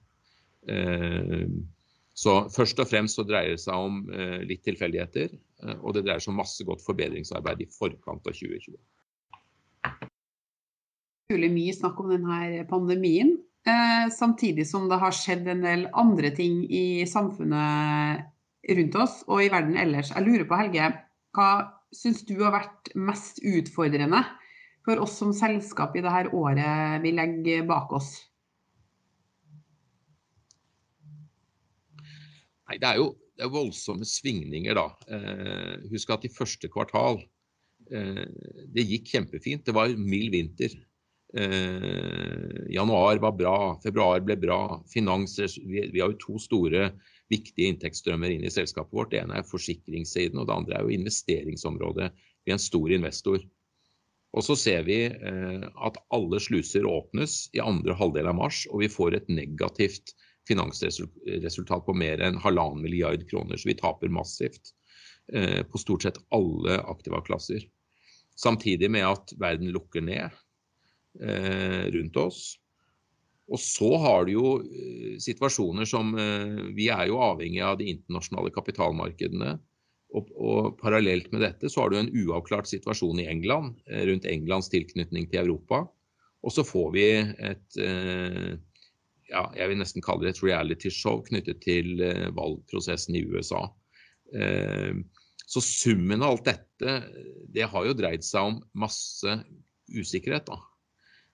Så 2.15 2.33
først 2.55 2.77
og 2.79 2.87
fremst 2.87 3.17
så 3.17 3.25
dreier 3.27 3.57
det 3.57 3.59
seg 3.59 3.75
om 3.75 3.97
litt 4.47 4.61
tilfeldigheter, 4.63 5.33
og 5.81 5.97
det 5.97 6.05
dreier 6.05 6.23
seg 6.23 6.31
om 6.31 6.37
masse 6.39 6.63
godt 6.63 6.85
forbedringsarbeid 6.85 7.65
i 7.65 7.67
forkant 7.73 8.23
av 8.23 8.37
2020 8.37 8.77
utrolig 11.33 11.49
mye 11.49 11.73
snakk 11.73 11.99
om 11.99 12.11
denne 12.13 12.65
pandemien. 12.69 13.33
Eh, 13.65 14.09
samtidig 14.13 14.67
som 14.69 14.89
det 14.89 14.99
har 15.01 15.15
skjedd 15.15 15.47
en 15.47 15.63
del 15.63 15.87
andre 15.93 16.29
ting 16.35 16.61
i 16.69 17.05
samfunnet 17.07 18.27
rundt 18.69 18.95
oss 18.99 19.23
og 19.27 19.41
i 19.41 19.49
verden 19.49 19.77
ellers. 19.79 20.11
Jeg 20.13 20.25
lurer 20.25 20.45
på, 20.45 20.59
Helge, 20.59 20.91
hva 21.33 21.49
syns 21.95 22.21
du 22.27 22.35
har 22.43 22.53
vært 22.53 22.91
mest 22.93 23.41
utfordrende 23.41 24.21
for 24.85 24.99
oss 25.01 25.17
som 25.17 25.33
selskap 25.33 25.95
i 25.95 26.03
dette 26.03 26.35
året 26.35 27.01
vi 27.01 27.15
legger 27.15 27.65
bak 27.65 27.91
oss? 27.95 28.13
Nei, 32.69 32.77
Det 32.77 32.87
er 32.87 33.01
jo 33.01 33.13
det 33.33 33.47
er 33.47 33.49
voldsomme 33.49 34.05
svingninger, 34.05 34.77
da. 34.77 34.91
Eh, 35.09 35.89
husk 35.89 36.11
at 36.13 36.25
i 36.27 36.29
første 36.29 36.69
kvartal 36.69 37.17
eh, 37.89 38.27
det 38.69 38.85
gikk 38.85 39.09
kjempefint. 39.15 39.65
Det 39.65 39.73
var 39.73 39.89
mild 39.97 40.35
vinter. 40.35 40.75
Eh, 41.37 42.69
januar 42.69 43.17
var 43.17 43.31
bra, 43.31 43.79
februar 43.83 44.21
ble 44.21 44.37
bra. 44.37 44.83
Finans, 44.93 45.39
vi, 45.39 45.89
vi, 45.93 46.01
har 46.01 46.13
jo 46.13 46.19
to 46.21 46.37
store 46.41 46.91
viktige 47.33 47.71
inntektsstrømmer 47.71 48.29
inn 48.35 48.45
i 48.45 48.53
selskapet 48.53 48.93
vårt. 48.93 49.11
Det 49.13 49.23
ene 49.23 49.39
er 49.41 49.49
forsikringssiden, 49.49 50.37
og 50.39 50.49
det 50.49 50.57
andre 50.59 50.77
er 50.77 50.85
jo 50.85 50.93
investeringsområdet. 50.99 52.11
Vi 52.45 52.53
er 52.53 52.59
en 52.59 52.67
stor 52.67 52.93
investor. 52.93 53.41
Og 54.33 54.45
så 54.45 54.57
ser 54.57 54.85
vi 54.85 54.99
eh, 55.09 55.65
at 55.87 55.97
alle 56.13 56.41
sluser 56.41 56.85
åpnes 56.89 57.47
i 57.57 57.61
andre 57.63 57.97
halvdel 57.97 58.29
av 58.29 58.37
mars, 58.37 58.63
og 58.69 58.81
vi 58.85 58.91
får 58.91 59.17
et 59.17 59.33
negativt 59.33 60.15
finansresultat 60.49 61.85
på 61.85 61.95
mer 61.95 62.21
enn 62.25 62.39
halvannen 62.41 62.81
milliard 62.83 63.25
kroner. 63.29 63.57
Så 63.57 63.69
vi 63.69 63.77
taper 63.79 64.13
massivt 64.13 64.73
eh, 65.33 65.61
på 65.65 65.81
stort 65.81 66.05
sett 66.05 66.21
alle 66.35 66.81
aktiva-klasser. 66.81 67.65
Samtidig 68.37 68.89
med 68.91 69.05
at 69.07 69.33
verden 69.41 69.69
lukker 69.73 70.01
ned. 70.01 70.33
Eh, 71.21 71.91
rundt 71.93 72.17
oss. 72.17 72.57
Og 73.53 73.59
så 73.61 73.89
har 74.01 74.25
du 74.25 74.31
jo 74.33 74.47
eh, 74.65 75.19
situasjoner 75.21 75.85
som 75.85 76.15
eh, 76.17 76.71
Vi 76.73 76.87
er 76.89 77.11
jo 77.11 77.19
avhengig 77.21 77.61
av 77.61 77.77
de 77.77 77.91
internasjonale 77.91 78.49
kapitalmarkedene. 78.55 79.51
Og, 80.13 80.31
og, 80.33 80.71
Parallelt 80.81 81.29
med 81.33 81.45
dette 81.45 81.69
så 81.69 81.83
har 81.83 81.93
du 81.93 81.99
en 81.99 82.09
uavklart 82.09 82.69
situasjon 82.69 83.21
i 83.21 83.27
England 83.29 83.79
rundt 84.09 84.27
Englands 84.29 84.69
tilknytning 84.73 85.25
til 85.29 85.41
Europa. 85.41 85.83
Og 86.45 86.53
så 86.53 86.65
får 86.65 86.91
vi 86.93 87.05
et 87.17 87.79
ja, 89.31 89.41
jeg 89.57 89.71
vil 89.71 89.79
nesten 89.79 90.05
kalle 90.05 90.27
det 90.27 90.35
et 90.35 90.43
reality-show 90.43 91.23
knyttet 91.31 91.63
til 91.65 92.03
valgprosessen 92.37 93.17
i 93.17 93.23
USA. 93.25 93.63
Så 95.49 95.63
summen 95.65 96.21
av 96.21 96.35
alt 96.35 96.45
dette, 96.51 96.99
det 97.49 97.65
har 97.73 97.89
jo 97.89 97.97
dreid 97.97 98.27
seg 98.27 98.51
om 98.51 98.61
masse 98.85 99.39
usikkerhet. 99.89 100.45
da. 100.51 100.61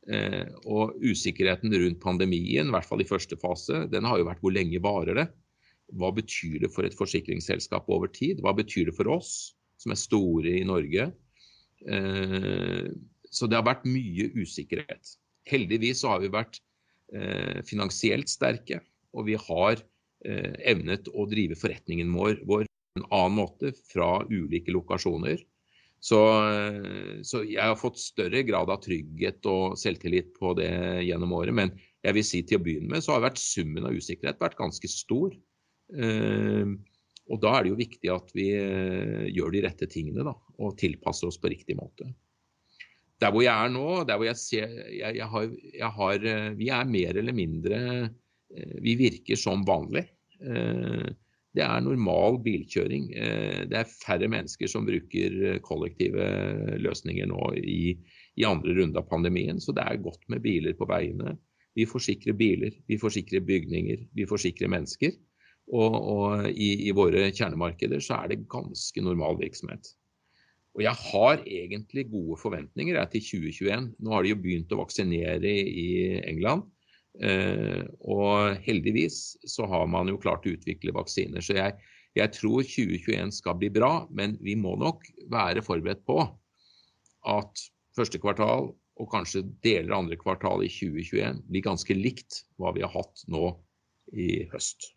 Eh, 0.07 0.47
og 0.63 0.95
usikkerheten 1.03 1.73
rundt 1.75 1.99
pandemien, 2.01 2.69
i 2.69 2.73
hvert 2.73 2.87
fall 2.87 3.03
i 3.03 3.07
første 3.07 3.37
fase, 3.39 3.83
den 3.91 4.07
har 4.07 4.19
jo 4.19 4.29
vært 4.29 4.41
hvor 4.43 4.55
lenge 4.55 4.79
varer 4.81 5.17
det? 5.19 5.27
Hva 5.99 6.11
betyr 6.15 6.63
det 6.63 6.71
for 6.71 6.87
et 6.87 6.95
forsikringsselskap 6.95 7.89
over 7.91 8.11
tid? 8.13 8.39
Hva 8.45 8.53
betyr 8.55 8.89
det 8.89 8.95
for 8.97 9.09
oss 9.11 9.57
som 9.81 9.93
er 9.93 9.99
store 9.99 10.55
i 10.61 10.65
Norge? 10.67 11.09
Eh, 11.85 12.89
så 13.29 13.49
det 13.49 13.59
har 13.59 13.67
vært 13.67 13.85
mye 13.89 14.31
usikkerhet. 14.39 15.13
Heldigvis 15.49 16.01
så 16.01 16.15
har 16.15 16.23
vi 16.23 16.31
vært 16.33 16.61
eh, 17.13 17.61
finansielt 17.67 18.31
sterke, 18.31 18.83
og 19.13 19.29
vi 19.29 19.37
har 19.39 19.81
evnet 20.19 21.05
å 21.15 21.23
drive 21.31 21.55
forretningen 21.55 22.09
vår, 22.11 22.41
på 22.43 22.57
en 22.59 23.05
annen 23.05 23.37
måte 23.37 23.69
fra 23.87 24.17
ulike 24.27 24.73
lokasjoner. 24.75 25.39
Så, 25.99 26.19
så, 27.27 27.41
jeg 27.43 27.59
har 27.59 27.75
fått 27.75 27.99
større 27.99 28.39
grad 28.47 28.69
av 28.71 28.79
trygghet 28.85 29.43
og 29.51 29.75
selvtillit 29.79 30.29
på 30.37 30.53
det 30.55 30.71
gjennom 31.03 31.33
året. 31.35 31.55
Men 31.57 31.73
jeg 32.05 32.15
vil 32.15 32.25
si 32.25 32.41
til 32.47 32.59
å 32.59 32.63
begynne 32.63 32.93
med 32.93 33.03
så 33.03 33.17
har 33.17 33.25
vært 33.25 33.41
summen 33.41 33.87
av 33.87 33.97
usikkerhet 33.97 34.39
vært 34.39 34.59
ganske 34.59 34.91
stor. 34.91 35.35
Eh, 35.89 36.71
og 37.29 37.41
da 37.43 37.53
er 37.55 37.65
det 37.65 37.73
jo 37.73 37.81
viktig 37.81 38.11
at 38.13 38.33
vi 38.37 38.47
eh, 38.55 39.27
gjør 39.35 39.53
de 39.53 39.63
rette 39.67 39.89
tingene 39.91 40.25
da, 40.25 40.33
og 40.59 40.77
tilpasser 40.79 41.29
oss 41.29 41.39
på 41.41 41.51
riktig 41.51 41.77
måte. 41.79 42.07
Der 43.19 43.33
hvor 43.35 43.43
jeg 43.43 43.51
er 43.51 43.71
nå, 43.73 43.87
der 44.07 44.15
hvor 44.15 44.29
jeg 44.29 44.39
ser 44.39 44.77
jeg, 44.95 45.17
jeg 45.19 45.27
har, 45.27 45.49
jeg 45.75 45.91
har, 45.97 46.27
eh, 46.33 46.51
Vi 46.55 46.69
er 46.71 46.87
mer 46.87 47.19
eller 47.19 47.35
mindre 47.35 47.79
Vi 48.81 48.95
virker 48.97 49.37
som 49.37 49.61
vanlig 49.67 50.07
det 51.57 51.63
er 51.65 51.81
normal 51.81 52.37
bilkjøring. 52.45 53.09
Eh, 53.17 53.61
det 53.69 53.77
er 53.79 53.93
færre 53.93 54.29
mennesker 54.29 54.69
som 54.69 54.85
bruker 54.87 55.37
eh, 55.49 55.61
kollektive 55.65 56.27
løsninger 56.81 57.29
nå 57.29 57.53
i, 57.57 57.95
i, 58.37 58.45
andre 58.45 58.75
runde 58.77 59.01
av 59.01 59.07
pandemien, 59.09 59.61
så 59.61 59.73
det 59.75 59.85
er 59.85 60.03
godt 60.03 60.27
med 60.29 60.43
biler 60.45 60.77
på 60.77 60.87
veiene. 60.89 61.37
Vi 61.77 61.87
forsikrer 61.89 62.37
biler, 62.37 62.75
vi 62.89 62.99
forsikrer 63.01 63.45
bygninger, 63.45 64.05
vi 64.13 64.27
forsikrer 64.29 64.71
mennesker. 64.71 65.15
Og, 65.69 65.95
og 65.95 66.47
i, 66.49 66.87
i, 66.89 66.93
våre 66.97 67.27
kjernemarkeder 67.29 68.01
så 68.01 68.23
er 68.23 68.31
det 68.31 68.45
ganske 68.49 69.03
normal 69.05 69.37
virksomhet. 69.41 69.91
Og 70.77 70.83
jeg 70.85 70.97
har 71.11 71.43
egentlig 71.45 72.07
gode 72.09 72.37
forventninger 72.41 72.97
til 73.13 73.25
2021. 73.25 73.87
Nå 73.99 74.13
har 74.13 74.25
de 74.25 74.33
jo 74.33 74.41
begynt 74.41 74.73
å 74.73 74.81
vaksinere 74.81 75.49
i 75.49 75.89
England. 76.29 76.65
Eh, 77.19 77.83
og 78.07 78.59
heldigvis 78.63 79.37
så 79.47 79.67
har 79.67 79.87
man 79.91 80.07
jo 80.11 80.19
klart 80.21 80.45
å 80.47 80.53
utvikle 80.55 80.95
vaksiner. 80.95 81.43
Så 81.43 81.57
jeg, 81.57 81.75
jeg 82.17 82.33
tror 82.35 82.63
2021 82.63 83.33
skal 83.35 83.57
bli 83.59 83.71
bra, 83.75 84.05
men 84.09 84.37
vi 84.43 84.55
må 84.59 84.77
nok 84.79 85.03
være 85.31 85.63
forberedt 85.65 86.05
på 86.07 86.21
at 87.27 87.65
første 87.97 88.21
kvartal 88.21 88.71
og 88.99 89.11
kanskje 89.11 89.45
deler 89.63 89.93
av 89.93 90.03
andre 90.03 90.19
kvartal 90.19 90.63
i 90.63 90.71
2021 90.71 91.43
blir 91.49 91.65
ganske 91.65 91.95
likt 91.95 92.43
hva 92.59 92.73
vi 92.75 92.83
har 92.83 92.91
hatt 92.93 93.23
nå 93.31 93.51
i 94.15 94.45
høst. 94.51 94.93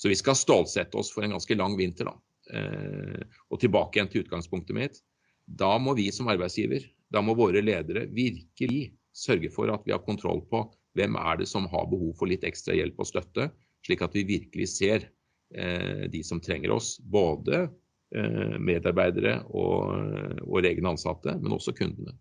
Så 0.00 0.08
vi 0.08 0.16
skal 0.18 0.38
stålsette 0.38 0.96
oss 0.98 1.10
for 1.12 1.26
en 1.26 1.34
ganske 1.36 1.56
lang 1.58 1.76
vinter, 1.78 2.08
da. 2.08 2.16
Eh, 2.50 3.22
og 3.50 3.60
tilbake 3.62 3.98
igjen 3.98 4.10
til 4.10 4.24
utgangspunktet 4.24 4.76
mitt. 4.76 5.02
Da 5.44 5.74
må 5.82 5.94
vi 5.98 6.08
som 6.14 6.30
arbeidsgiver, 6.30 6.86
da 7.10 7.22
må 7.22 7.34
våre 7.38 7.62
ledere 7.62 8.06
virkelig 8.14 8.94
sørge 9.12 9.50
for 9.52 9.70
at 9.74 9.84
vi 9.86 9.92
har 9.92 10.02
kontroll 10.06 10.40
på 10.50 10.64
hvem 10.98 11.18
er 11.20 11.40
det 11.40 11.48
som 11.50 11.68
har 11.70 11.90
behov 11.90 12.14
for 12.18 12.30
litt 12.30 12.46
ekstra 12.46 12.76
hjelp 12.76 12.98
og 13.02 13.08
støtte, 13.10 13.50
slik 13.86 14.02
at 14.04 14.16
vi 14.16 14.26
virkelig 14.28 14.68
ser 14.74 15.06
eh, 15.54 16.06
de 16.10 16.22
som 16.26 16.42
trenger 16.42 16.74
oss. 16.74 16.96
Både 17.00 17.62
eh, 17.62 18.56
medarbeidere 18.58 19.40
og 19.50 20.42
våre 20.44 20.72
egne 20.72 20.94
ansatte, 20.94 21.36
men 21.40 21.56
også 21.56 21.76
kundene. 21.78 22.16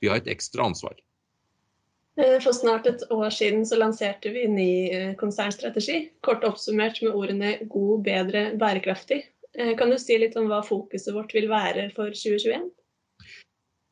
Vi 0.00 0.10
har 0.10 0.20
et 0.20 0.30
ekstra 0.30 0.68
ansvar. 0.68 0.96
Eh, 2.16 2.38
for 2.40 2.56
snart 2.56 2.86
et 2.88 3.02
år 3.12 3.28
siden 3.34 3.66
så 3.68 3.76
lanserte 3.76 4.32
vi 4.32 4.46
ny 4.48 4.70
eh, 4.88 5.14
konsernstrategi. 5.20 6.06
Kort 6.24 6.46
oppsummert 6.48 7.02
med 7.04 7.12
ordene 7.12 7.56
'god, 7.68 8.04
bedre, 8.06 8.44
bærekraftig'. 8.56 9.26
Eh, 9.58 9.76
kan 9.76 9.92
du 9.92 9.98
si 10.00 10.16
litt 10.18 10.36
om 10.36 10.48
hva 10.48 10.62
fokuset 10.64 11.12
vårt 11.14 11.34
vil 11.36 11.50
være 11.52 11.90
for 11.96 12.12
2021? 12.16 12.70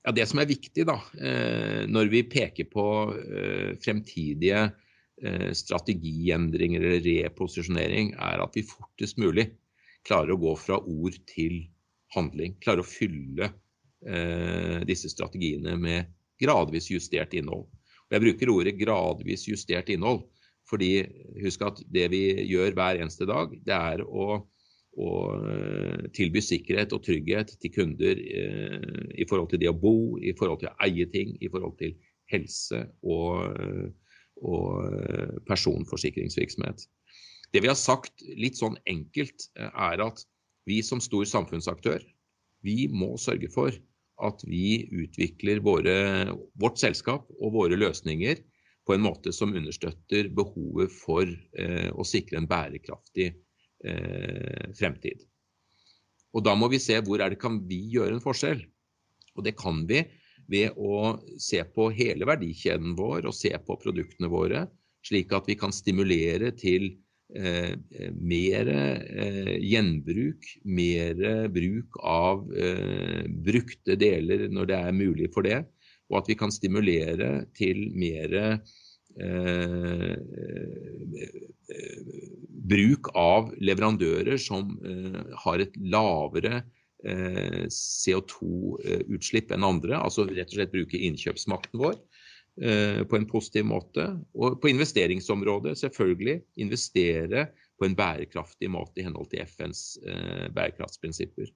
Ja, 0.04 0.12
Det 0.12 0.26
som 0.28 0.40
er 0.42 0.50
viktig 0.50 0.84
da, 0.84 0.98
eh, 1.16 1.84
når 1.88 2.10
vi 2.12 2.20
peker 2.28 2.66
på 2.68 2.86
eh, 3.16 3.70
fremtidige 3.80 4.66
eh, 4.68 5.50
strategiendringer 5.56 6.84
eller 6.84 7.06
reposisjonering, 7.06 8.12
er 8.20 8.42
at 8.44 8.58
vi 8.58 8.66
fortest 8.68 9.16
mulig 9.16 9.46
klarer 10.04 10.34
å 10.34 10.40
gå 10.42 10.52
fra 10.60 10.76
ord 10.76 11.16
til 11.30 11.62
handling. 12.12 12.58
Klarer 12.60 12.84
å 12.84 12.88
fylle 12.88 13.52
disse 14.84 15.08
strategiene 15.08 15.78
med 15.80 16.10
gradvis 16.36 16.90
justert 16.90 17.32
innhold. 17.32 17.62
Og 18.04 18.12
jeg 18.12 18.20
bruker 18.20 18.50
ordet 18.52 18.74
gradvis 18.76 19.46
justert 19.48 19.88
innhold, 19.88 20.26
fordi 20.68 21.06
husk 21.40 21.64
at 21.64 21.80
det 21.88 22.10
vi 22.12 22.20
gjør 22.50 22.76
hver 22.76 23.00
eneste 23.00 23.24
dag, 23.24 23.54
det 23.64 23.72
er 23.72 24.02
å 24.04 24.42
og 25.00 25.46
eh, 25.50 26.06
tilby 26.14 26.42
sikkerhet 26.44 26.94
og 26.94 27.02
trygghet 27.06 27.54
til 27.60 27.72
kunder 27.74 28.18
eh, 28.18 29.06
i 29.18 29.26
forhold 29.28 29.50
til 29.50 29.62
det 29.62 29.70
å 29.70 29.78
bo, 29.78 30.18
i 30.18 30.34
forhold 30.38 30.62
til 30.62 30.70
å 30.70 30.76
eie 30.86 31.06
ting, 31.10 31.34
i 31.42 31.50
forhold 31.50 31.76
til 31.80 31.96
helse 32.30 32.84
og, 33.02 33.58
eh, 33.58 33.88
og 34.44 35.42
personforsikringsvirksomhet. 35.48 36.86
Det 37.54 37.62
vi 37.62 37.70
har 37.70 37.78
sagt 37.78 38.24
litt 38.38 38.58
sånn 38.58 38.76
enkelt, 38.90 39.48
er 39.54 40.02
at 40.02 40.24
vi 40.66 40.80
som 40.82 41.02
stor 41.02 41.26
samfunnsaktør, 41.28 42.02
vi 42.66 42.88
må 42.90 43.14
sørge 43.20 43.50
for 43.52 43.74
at 44.24 44.42
vi 44.46 44.88
utvikler 44.90 45.62
våre, 45.62 46.34
vårt 46.58 46.80
selskap 46.82 47.28
og 47.38 47.54
våre 47.54 47.78
løsninger 47.78 48.42
på 48.88 48.96
en 48.96 49.04
måte 49.06 49.32
som 49.34 49.54
understøtter 49.54 50.30
behovet 50.34 50.92
for 50.92 51.30
å 51.30 52.06
sikre 52.08 52.40
en 52.40 52.48
bærekraftig 52.50 53.30
fremtid. 54.78 55.24
Og 56.34 56.42
Da 56.42 56.54
må 56.58 56.68
vi 56.72 56.82
se 56.82 56.98
hvor 57.04 57.22
er 57.22 57.32
det 57.32 57.40
kan 57.42 57.60
vi 57.68 57.80
gjøre 57.94 58.16
en 58.16 58.24
forskjell. 58.24 58.64
Og 59.36 59.44
Det 59.44 59.54
kan 59.58 59.84
vi 59.86 60.02
ved 60.50 60.76
å 60.76 61.16
se 61.40 61.62
på 61.74 61.88
hele 61.94 62.26
verdikjeden 62.28 62.94
vår 62.98 63.30
og 63.30 63.36
se 63.36 63.54
på 63.54 63.78
produktene 63.80 64.28
våre, 64.28 64.66
slik 65.04 65.32
at 65.32 65.48
vi 65.48 65.56
kan 65.56 65.72
stimulere 65.72 66.50
til 66.56 66.90
eh, 67.34 67.72
mer 68.12 68.68
eh, 68.68 69.54
gjenbruk, 69.64 70.44
mer 70.64 71.48
bruk 71.54 72.00
av 72.02 72.44
eh, 72.52 73.24
brukte 73.46 73.96
deler 74.00 74.48
når 74.52 74.70
det 74.70 74.80
er 74.80 74.98
mulig 75.00 75.30
for 75.32 75.48
det, 75.48 75.62
og 76.12 76.20
at 76.20 76.28
vi 76.28 76.36
kan 76.36 76.52
stimulere 76.52 77.46
til 77.56 77.88
mer 77.96 78.36
Eh, 78.36 78.74
bruk 82.64 83.10
av 83.14 83.52
leverandører 83.62 84.38
som 84.40 84.72
eh, 84.84 85.20
har 85.44 85.62
et 85.62 85.76
lavere 85.78 86.62
eh, 87.06 87.64
CO2-utslipp 87.70 89.52
enn 89.54 89.66
andre. 89.66 89.98
Altså 90.00 90.26
rett 90.30 90.50
og 90.50 90.58
slett 90.58 90.74
bruke 90.74 91.00
innkjøpsmakten 91.10 91.82
vår 91.82 91.98
på 92.54 93.16
en 93.18 93.24
positiv 93.26 93.64
måte. 93.66 94.04
Og 94.38 94.60
på 94.62 94.68
investeringsområdet 94.70 95.72
selvfølgelig 95.80 96.36
investere 96.62 97.48
på 97.74 97.88
en 97.88 97.96
bærekraftig 97.98 98.68
måte 98.70 99.02
i 99.02 99.06
henhold 99.08 99.26
til 99.32 99.42
FNs 99.42 99.80
bærekraftsprinsipper. 100.54 101.50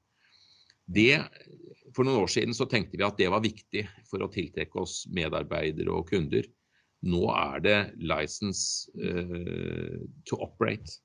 Det, 0.91 1.21
for 1.95 2.03
noen 2.03 2.25
år 2.25 2.33
siden 2.35 2.57
så 2.57 2.67
tenkte 2.67 2.99
vi 2.99 3.07
at 3.07 3.19
det 3.21 3.29
var 3.31 3.45
viktig 3.45 3.85
for 4.11 4.27
å 4.27 4.31
tiltrekke 4.33 4.83
oss 4.83 5.05
medarbeidere 5.15 5.95
og 5.95 6.11
kunder. 6.11 6.50
Nå 7.07 7.28
er 7.31 7.61
det 7.62 7.76
license 8.02 8.90
uh, 8.99 10.00
to 10.26 10.38
operate. 10.43 10.99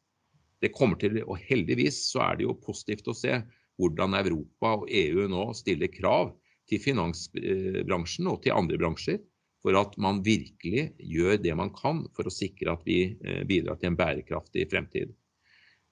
Det 0.64 0.72
kommer 0.74 0.98
til, 0.98 1.20
og 1.28 1.38
Heldigvis 1.44 2.00
så 2.10 2.24
er 2.30 2.40
det 2.40 2.48
jo 2.48 2.56
positivt 2.58 3.10
å 3.12 3.18
se 3.18 3.42
hvordan 3.82 4.16
Europa 4.18 4.78
og 4.80 4.88
EU 4.90 5.28
nå 5.30 5.50
stiller 5.58 5.92
krav 5.92 6.32
til 6.70 6.82
finansbransjen 6.82 8.30
og 8.32 8.42
til 8.46 8.56
andre 8.56 8.80
bransjer 8.80 9.20
for 9.64 9.80
at 9.80 9.96
man 10.02 10.22
virkelig 10.26 10.90
gjør 11.00 11.40
det 11.42 11.56
man 11.56 11.72
kan 11.76 12.04
for 12.16 12.28
å 12.28 12.34
sikre 12.34 12.76
at 12.76 12.84
vi 12.88 13.16
eh, 13.16 13.44
bidrar 13.48 13.80
til 13.80 13.92
en 13.92 14.00
bærekraftig 14.00 14.68
fremtid. 14.72 15.14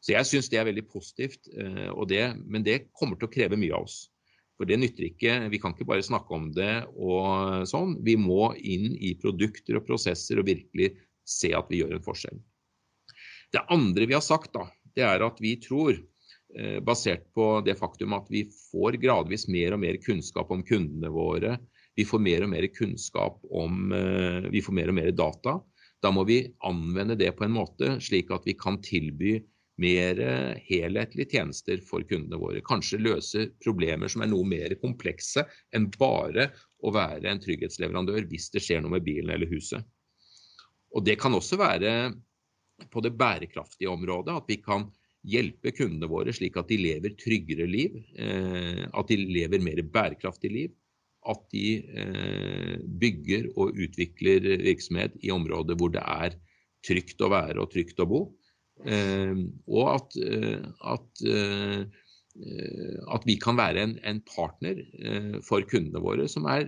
Så 0.02 0.16
Jeg 0.16 0.28
syns 0.28 0.50
det 0.52 0.60
er 0.60 0.68
veldig 0.68 0.88
positivt, 0.92 1.48
eh, 1.56 1.92
det, 2.10 2.26
men 2.46 2.66
det 2.68 2.92
kommer 2.92 3.20
til 3.20 3.30
å 3.30 3.34
kreve 3.34 3.60
mye 3.60 3.76
av 3.78 3.88
oss. 3.88 4.11
For 4.62 4.70
det 4.70 4.78
nytter 4.78 5.08
ikke. 5.08 5.36
Vi 5.50 5.58
kan 5.58 5.74
ikke 5.74 5.88
bare 5.90 6.06
snakke 6.06 6.36
om 6.38 6.52
det 6.54 6.84
og 6.94 7.64
sånn. 7.66 7.96
Vi 8.06 8.14
må 8.22 8.52
inn 8.62 8.92
i 8.94 9.16
produkter 9.18 9.80
og 9.80 9.88
prosesser 9.88 10.38
og 10.38 10.46
virkelig 10.52 10.92
se 11.26 11.50
at 11.58 11.66
vi 11.72 11.80
gjør 11.80 11.96
en 11.98 12.04
forskjell. 12.06 12.38
Det 13.50 13.64
andre 13.74 14.06
vi 14.06 14.14
har 14.14 14.22
sagt, 14.22 14.54
da, 14.54 14.68
det 14.94 15.02
er 15.08 15.26
at 15.26 15.42
vi 15.42 15.56
tror 15.64 15.98
basert 16.86 17.26
på 17.34 17.48
det 17.66 17.74
faktum 17.80 18.14
at 18.14 18.30
vi 18.30 18.44
får 18.70 19.00
gradvis 19.02 19.48
mer 19.50 19.74
og 19.74 19.82
mer 19.82 19.98
kunnskap 20.04 20.54
om 20.54 20.62
kundene 20.68 21.10
våre. 21.10 21.56
Vi 21.98 22.06
får 22.06 22.22
mer 22.22 22.46
og 22.46 22.54
mer 22.54 22.70
kunnskap 22.76 23.42
om 23.50 23.90
Vi 24.54 24.62
får 24.62 24.78
mer 24.78 24.94
og 24.94 25.00
mer 25.00 25.10
data. 25.10 25.58
Da 26.06 26.14
må 26.14 26.28
vi 26.30 26.44
anvende 26.70 27.18
det 27.18 27.34
på 27.34 27.50
en 27.50 27.58
måte 27.58 27.96
slik 27.98 28.30
at 28.30 28.46
vi 28.46 28.54
kan 28.62 28.78
tilby 28.86 29.40
mer 29.80 30.20
helhetlige 30.68 31.38
tjenester 31.38 31.80
for 31.88 32.04
kundene 32.10 32.40
våre. 32.42 32.62
Kanskje 32.66 33.00
løse 33.02 33.48
problemer 33.64 34.12
som 34.12 34.26
er 34.26 34.30
noe 34.32 34.46
mer 34.48 34.76
komplekse 34.82 35.46
enn 35.76 35.88
bare 35.96 36.50
å 36.84 36.92
være 36.94 37.30
en 37.32 37.42
trygghetsleverandør 37.42 38.28
hvis 38.30 38.50
det 38.54 38.64
skjer 38.66 38.84
noe 38.84 38.98
med 38.98 39.06
bilen 39.06 39.32
eller 39.34 39.50
huset. 39.50 39.86
Og 40.92 41.06
Det 41.06 41.16
kan 41.20 41.34
også 41.34 41.58
være 41.60 41.94
på 42.92 43.04
det 43.06 43.14
bærekraftige 43.18 43.92
området, 43.92 44.36
at 44.36 44.50
vi 44.50 44.58
kan 44.62 44.90
hjelpe 45.28 45.74
kundene 45.76 46.10
våre 46.10 46.34
slik 46.34 46.58
at 46.58 46.70
de 46.72 46.80
lever 46.82 47.16
tryggere 47.20 47.68
liv, 47.70 47.98
eh, 48.18 48.88
at 48.90 49.12
de 49.12 49.20
lever 49.22 49.62
mer 49.62 49.84
bærekraftig 49.86 50.52
liv. 50.52 50.72
At 51.30 51.44
de 51.54 51.66
eh, 51.86 52.78
bygger 52.82 53.52
og 53.54 53.78
utvikler 53.78 54.48
virksomhet 54.64 55.20
i 55.22 55.30
områder 55.30 55.78
hvor 55.78 55.94
det 55.94 56.02
er 56.02 56.38
trygt 56.82 57.22
å 57.22 57.30
være 57.30 57.62
og 57.62 57.70
trygt 57.70 58.02
å 58.02 58.08
bo. 58.10 58.22
Eh, 58.86 59.44
og 59.70 59.92
at, 59.96 60.16
at, 60.96 61.26
at 63.16 63.28
vi 63.28 63.36
kan 63.44 63.60
være 63.60 63.84
en, 63.84 63.98
en 64.08 64.22
partner 64.26 64.80
for 65.46 65.68
kundene 65.70 66.02
våre 66.02 66.30
som 66.32 66.48
er 66.50 66.66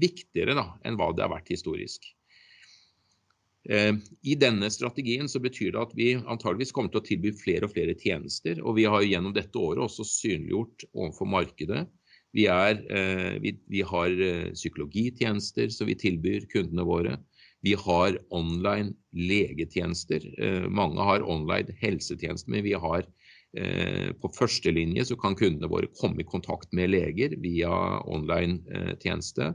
viktigere 0.00 0.56
da, 0.56 0.70
enn 0.86 0.96
hva 1.00 1.10
det 1.12 1.26
har 1.26 1.34
vært 1.34 1.52
historisk. 1.52 2.06
Eh, 3.68 3.92
I 4.22 4.34
denne 4.40 4.70
strategien 4.72 5.28
så 5.28 5.40
betyr 5.42 5.74
det 5.74 5.82
at 5.82 5.96
vi 5.96 6.14
antageligvis 6.16 6.72
kommer 6.72 6.92
til 6.92 7.02
å 7.02 7.06
tilby 7.06 7.32
flere 7.36 7.68
og 7.68 7.74
flere 7.74 7.96
tjenester. 7.98 8.60
Og 8.64 8.78
vi 8.78 8.86
har 8.88 9.04
gjennom 9.04 9.34
dette 9.36 9.60
året 9.60 9.84
også 9.84 10.06
synliggjort 10.08 10.86
overfor 10.94 11.28
markedet. 11.28 11.84
Vi, 12.36 12.46
er, 12.46 12.80
eh, 12.94 13.36
vi, 13.42 13.56
vi 13.68 13.82
har 13.86 14.14
eh, 14.14 14.52
psykologitjenester 14.54 15.72
som 15.74 15.90
vi 15.90 15.98
tilbyr 15.98 16.48
kundene 16.52 16.86
våre. 16.86 17.18
Vi 17.62 17.74
har 17.76 18.16
online 18.32 18.94
legetjenester. 19.12 20.24
Mange 20.72 21.04
har 21.04 21.24
online 21.28 21.74
helsetjenester, 21.80 22.50
men 22.54 22.64
vi 22.64 22.72
har 22.72 23.04
på 24.22 24.30
førstelinje 24.32 25.04
så 25.08 25.16
kan 25.18 25.34
kundene 25.36 25.68
våre 25.68 25.90
komme 25.98 26.22
i 26.22 26.28
kontakt 26.28 26.70
med 26.72 26.92
leger 26.94 27.34
via 27.42 27.72
online 28.08 28.94
tjeneste. 29.02 29.50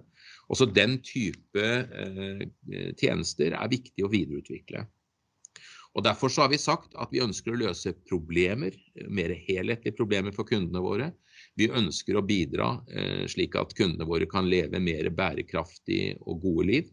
Også 0.52 0.68
den 0.70 1.00
type 1.06 1.64
eh, 1.64 2.44
tjenester 3.00 3.56
er 3.58 3.72
viktig 3.72 4.06
å 4.06 4.12
videreutvikle. 4.12 4.86
Og 5.96 6.04
Derfor 6.04 6.30
så 6.32 6.44
har 6.44 6.52
vi 6.52 6.60
sagt 6.60 6.96
at 7.00 7.14
vi 7.14 7.24
ønsker 7.24 7.54
å 7.54 7.62
løse 7.62 7.94
problemer, 8.10 8.76
mer 9.08 9.32
helhetlige 9.48 9.96
problemer 9.96 10.36
for 10.36 10.48
kundene 10.48 10.84
våre. 10.84 11.14
Vi 11.56 11.70
ønsker 11.72 12.20
å 12.20 12.26
bidra 12.26 12.74
eh, 12.92 13.24
slik 13.32 13.56
at 13.60 13.74
kundene 13.78 14.08
våre 14.08 14.28
kan 14.30 14.50
leve 14.52 14.82
mer 14.84 15.08
bærekraftig 15.16 16.18
og 16.26 16.44
gode 16.44 16.68
liv. 16.68 16.92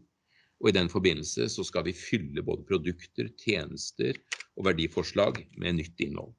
Og 0.63 0.71
I 0.71 0.77
den 0.77 0.89
forbindelse 0.89 1.49
så 1.51 1.65
skal 1.67 1.83
vi 1.89 1.95
fylle 1.97 2.43
både 2.45 2.63
produkter, 2.69 3.27
tjenester 3.43 4.17
og 4.55 4.69
verdiforslag 4.69 5.41
med 5.59 5.81
nytt 5.81 6.03
innhold. 6.05 6.31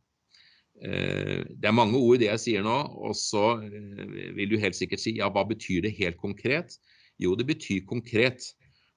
Eh, 0.81 1.45
det 1.45 1.69
er 1.69 1.77
mange 1.77 2.01
ord 2.01 2.17
i 2.17 2.25
det 2.25 2.31
jeg 2.33 2.45
sier 2.47 2.65
nå, 2.65 2.79
og 3.05 3.13
så 3.19 3.59
vil 3.61 4.49
du 4.51 4.57
helt 4.63 4.79
sikkert 4.79 5.05
si 5.05 5.19
ja, 5.21 5.29
hva 5.29 5.45
betyr 5.47 5.85
det 5.85 5.95
helt 6.01 6.17
konkret? 6.23 6.79
Jo, 7.21 7.37
det 7.39 7.47
betyr 7.53 7.85
konkret 7.87 8.49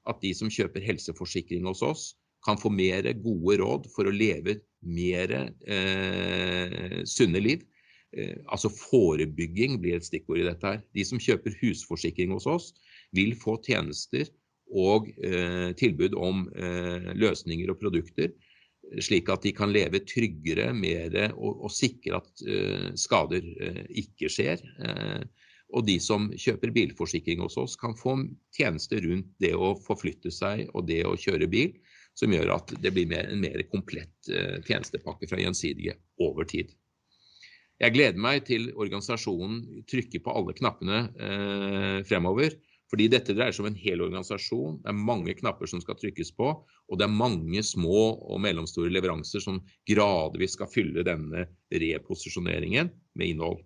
at 0.07 0.24
de 0.24 0.31
som 0.34 0.50
kjøper 0.51 0.86
helseforsikring 0.86 1.67
hos 1.67 1.84
oss, 1.84 2.07
kan 2.46 2.60
få 2.60 2.72
mer 2.72 3.03
gode 3.19 3.57
råd 3.60 3.88
for 3.91 4.07
å 4.07 4.13
leve 4.13 4.62
mer 4.88 5.34
eh, 5.67 7.01
sunne 7.10 7.41
liv. 7.43 7.65
Eh, 8.15 8.38
altså 8.48 8.72
forebygging 8.72 9.75
blir 9.84 9.98
et 9.98 10.07
stikkord 10.07 10.39
i 10.39 10.48
dette 10.48 10.72
her. 10.72 10.84
De 10.96 11.03
som 11.03 11.19
kjøper 11.19 11.57
husforsikring 11.60 12.31
hos 12.31 12.48
oss, 12.48 12.72
vil 13.12 13.36
få 13.36 13.58
tjenester 13.65 14.30
og 14.73 15.10
eh, 15.23 15.71
tilbud 15.80 16.15
om 16.19 16.45
eh, 16.56 17.12
løsninger 17.15 17.71
og 17.71 17.80
produkter, 17.82 18.34
slik 19.03 19.30
at 19.32 19.43
de 19.43 19.51
kan 19.56 19.71
leve 19.73 19.99
tryggere, 20.08 20.69
mer 20.75 21.15
og, 21.34 21.65
og 21.67 21.73
sikre 21.73 22.21
at 22.21 22.45
eh, 22.47 22.88
skader 22.99 23.43
eh, 23.43 23.84
ikke 24.03 24.32
skjer. 24.32 24.63
Og 25.75 25.84
de 25.84 25.97
som 25.99 26.30
kjøper 26.32 26.71
bilforsikring 26.71 27.41
hos 27.43 27.58
oss, 27.60 27.75
kan 27.75 27.95
få 27.99 28.15
tjenester 28.56 29.01
rundt 29.03 29.34
det 29.43 29.51
å 29.51 29.73
forflytte 29.84 30.32
seg 30.32 30.69
og 30.71 30.88
det 30.88 31.01
å 31.03 31.17
kjøre 31.19 31.49
bil, 31.51 31.73
som 32.15 32.32
gjør 32.32 32.53
at 32.56 32.71
det 32.82 32.93
blir 32.95 33.10
mer, 33.12 33.27
en 33.27 33.43
mer 33.43 33.62
komplett 33.67 34.32
tjenestepakke 34.65 35.27
fra 35.30 35.41
Gjensidige 35.43 35.97
over 36.23 36.47
tid. 36.47 36.71
Jeg 37.77 37.93
gleder 37.93 38.17
meg 38.17 38.45
til 38.47 38.71
organisasjonen 38.73 39.84
trykker 39.89 40.23
på 40.25 40.34
alle 40.34 40.56
knappene 40.58 41.01
eh, 41.21 41.99
fremover. 42.10 42.56
Fordi 42.88 43.10
dette 43.12 43.36
dreier 43.36 43.52
seg 43.56 43.65
om 43.65 43.69
en 43.71 43.80
hel 43.80 44.02
organisasjon. 44.06 44.78
Det 44.84 44.91
er 44.91 45.06
mange 45.10 45.36
knapper 45.36 45.67
som 45.67 45.82
skal 45.84 45.97
trykkes 46.00 46.32
på. 46.38 46.54
Og 46.88 47.00
det 47.00 47.08
er 47.08 47.19
mange 47.19 47.63
små 47.67 48.04
og 48.15 48.39
mellomstore 48.43 48.91
leveranser 48.93 49.43
som 49.43 49.60
gradvis 49.89 50.56
skal 50.56 50.71
fylle 50.71 51.04
denne 51.08 51.47
reposisjoneringen 51.73 52.93
med 53.19 53.34
innhold. 53.34 53.60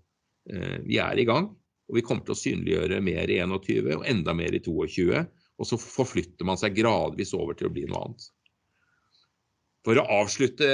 Uh, 0.49 0.79
vi 0.87 0.97
er 1.03 1.21
i 1.21 1.27
gang. 1.29 1.51
Og 1.91 1.99
vi 1.99 2.05
kommer 2.07 2.25
til 2.25 2.33
å 2.33 2.39
synliggjøre 2.39 3.01
mer 3.03 3.29
i 3.29 3.37
21 3.43 3.91
og 3.99 4.05
enda 4.09 4.33
mer 4.37 4.57
i 4.57 4.63
22. 4.63 5.21
Og 5.61 5.69
så 5.69 5.77
forflytter 5.77 6.47
man 6.47 6.57
seg 6.57 6.79
gradvis 6.79 7.35
over 7.37 7.57
til 7.57 7.69
å 7.69 7.73
bli 7.75 7.85
noe 7.89 8.07
annet. 8.07 8.29
For 9.85 9.97
å 9.97 10.05
avslutte 10.21 10.67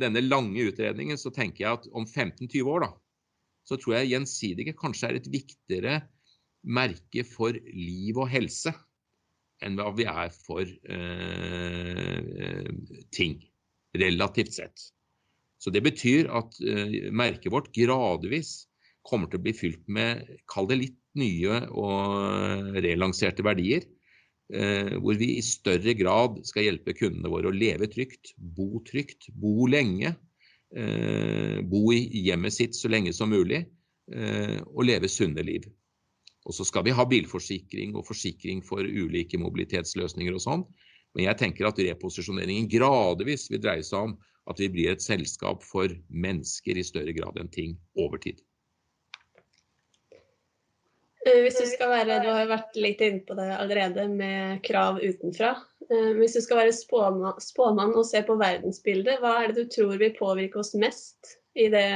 denne 0.00 0.22
lange 0.24 0.68
utredningen, 0.68 1.18
så 1.20 1.32
tenker 1.32 1.64
jeg 1.64 1.78
at 1.78 1.86
om 1.96 2.04
15-20 2.04 2.68
år, 2.68 2.84
da, 2.84 2.90
så 3.64 3.78
tror 3.80 3.96
jeg 3.98 4.10
Gjensidige 4.12 4.76
kanskje 4.76 5.08
er 5.08 5.18
et 5.18 5.30
viktigere 5.32 5.94
merke 6.64 7.24
for 7.28 7.52
liv 7.54 8.18
og 8.18 8.28
helse 8.32 8.72
enn 9.64 9.76
hva 9.78 9.90
vi 9.96 10.04
er 10.08 10.32
for 10.34 10.64
eh, 10.66 12.20
ting, 13.14 13.38
relativt 13.96 14.52
sett. 14.56 14.90
Så 15.62 15.72
det 15.72 15.84
betyr 15.86 16.28
at 16.34 16.58
eh, 16.60 17.08
merket 17.14 17.52
vårt 17.54 17.70
gradvis 17.76 18.66
kommer 19.04 19.30
til 19.30 19.40
å 19.40 19.44
bli 19.44 19.54
fylt 19.56 19.84
med, 19.88 20.26
kall 20.50 20.68
det 20.68 20.80
litt 20.80 21.00
nye 21.20 21.62
og 21.70 22.76
relanserte 22.84 23.44
verdier. 23.46 23.86
Eh, 24.52 24.98
hvor 25.00 25.16
vi 25.16 25.38
i 25.38 25.44
større 25.44 25.94
grad 25.96 26.42
skal 26.44 26.66
hjelpe 26.66 26.92
kundene 26.96 27.30
våre 27.32 27.48
å 27.48 27.54
leve 27.54 27.88
trygt, 27.88 28.34
bo 28.36 28.82
trygt, 28.84 29.30
bo 29.32 29.68
lenge. 29.70 30.12
Eh, 30.74 31.62
bo 31.64 31.92
i 31.94 32.26
hjemmet 32.26 32.52
sitt 32.52 32.76
så 32.76 32.90
lenge 32.90 33.12
som 33.16 33.30
mulig, 33.32 33.62
eh, 34.12 34.58
og 34.66 34.84
leve 34.88 35.08
sunne 35.08 35.44
liv. 35.46 35.68
Og 36.44 36.56
så 36.56 36.66
skal 36.68 36.84
vi 36.84 36.94
ha 36.96 37.06
bilforsikring 37.08 37.94
og 37.96 38.06
forsikring 38.08 38.60
for 38.66 38.84
ulike 38.84 39.40
mobilitetsløsninger 39.40 40.36
og 40.36 40.44
sånn. 40.44 40.64
Men 41.14 41.28
jeg 41.28 41.40
tenker 41.40 41.68
at 41.68 41.80
reposisjoneringen 41.80 42.68
gradvis 42.70 43.46
vil 43.52 43.62
dreie 43.64 43.84
seg 43.86 44.10
om 44.10 44.16
at 44.50 44.60
vi 44.60 44.68
blir 44.72 44.92
et 44.92 45.04
selskap 45.04 45.62
for 45.64 45.92
mennesker 46.12 46.76
i 46.76 46.84
større 46.84 47.14
grad 47.16 47.38
enn 47.40 47.52
ting 47.52 47.78
over 47.96 48.20
tid. 48.20 48.42
Eh, 51.24 51.40
hvis 51.40 51.56
du 51.56 51.64
skal 51.70 51.92
være, 51.94 52.18
du 52.20 52.28
har 52.28 52.50
vært 52.50 52.76
litt 52.76 53.00
inne 53.04 53.22
på 53.24 53.36
det 53.38 53.48
allerede 53.56 54.04
med 54.12 54.60
krav 54.66 55.00
utenfra. 55.00 55.54
Eh, 55.88 56.10
hvis 56.18 56.36
du 56.36 56.42
skal 56.44 56.60
være 56.60 56.74
spåmann, 56.76 57.40
spåmann 57.40 57.94
og 57.96 58.04
se 58.08 58.20
på 58.26 58.36
verdensbildet, 58.40 59.22
hva 59.22 59.38
er 59.40 59.52
det 59.52 59.64
du 59.64 59.72
tror 59.72 59.96
vil 60.00 60.12
påvirke 60.18 60.60
oss 60.60 60.74
mest 60.76 61.38
i 61.56 61.70
det 61.72 61.86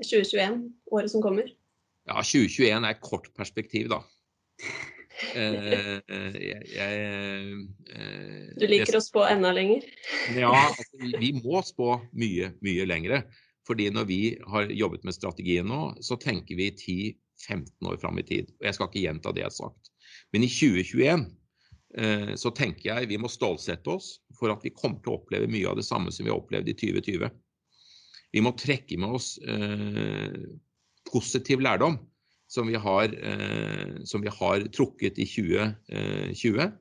2021, 0.00 0.62
året 0.94 1.12
som 1.12 1.24
kommer? 1.24 1.52
Ja, 2.08 2.18
2021 2.18 2.82
er 2.82 2.90
et 2.90 3.04
kort 3.04 3.30
perspektiv, 3.36 3.92
da. 3.92 4.02
Eh, 5.38 6.00
jeg, 6.42 6.62
jeg, 6.72 7.60
du 8.58 8.64
liker 8.66 8.98
å 8.98 9.02
spå 9.04 9.22
enda 9.28 9.52
lenger? 9.54 9.84
ja, 10.34 10.50
altså, 10.50 10.98
vi 11.20 11.30
må 11.38 11.62
spå 11.66 11.94
mye, 12.18 12.52
mye 12.64 12.86
lengre. 12.88 13.22
Fordi 13.68 13.86
når 13.94 14.08
vi 14.08 14.22
har 14.50 14.72
jobbet 14.74 15.04
med 15.06 15.14
strategien 15.14 15.68
nå, 15.70 15.92
så 16.02 16.18
tenker 16.18 16.58
vi 16.58 16.72
10 16.74 16.96
15 17.46 17.86
år 17.86 17.96
fram 17.96 18.18
i 18.18 18.26
tid. 18.26 18.50
Og 18.60 18.66
jeg 18.68 18.76
skal 18.76 18.90
ikke 18.90 19.04
gjenta 19.06 19.32
det 19.34 19.44
jeg 19.44 19.50
har 19.50 19.56
sagt. 19.56 19.92
Men 20.34 20.46
i 20.46 20.50
2021 20.50 21.24
eh, 21.98 22.34
så 22.40 22.52
tenker 22.56 22.88
jeg 22.88 23.10
vi 23.12 23.20
må 23.20 23.30
stålsette 23.32 23.90
oss 23.92 24.14
for 24.38 24.52
at 24.54 24.64
vi 24.64 24.74
kommer 24.74 25.00
til 25.02 25.14
å 25.14 25.20
oppleve 25.20 25.50
mye 25.50 25.70
av 25.70 25.78
det 25.80 25.86
samme 25.86 26.12
som 26.14 26.26
vi 26.26 26.32
har 26.32 26.40
opplevd 26.40 26.70
i 26.72 26.76
2020. 26.78 27.32
Vi 28.32 28.44
må 28.44 28.54
trekke 28.56 28.98
med 29.00 29.18
oss 29.18 29.34
eh, 29.44 30.38
positiv 31.12 31.62
lærdom 31.64 31.98
som 32.52 32.68
vi 32.68 32.76
har, 32.76 33.04
eh, 33.04 34.04
som 34.04 34.22
vi 34.22 34.28
har 34.28 34.66
trukket 34.76 35.18
i 35.18 35.26
2020. 35.26 36.60
Eh, 36.60 36.72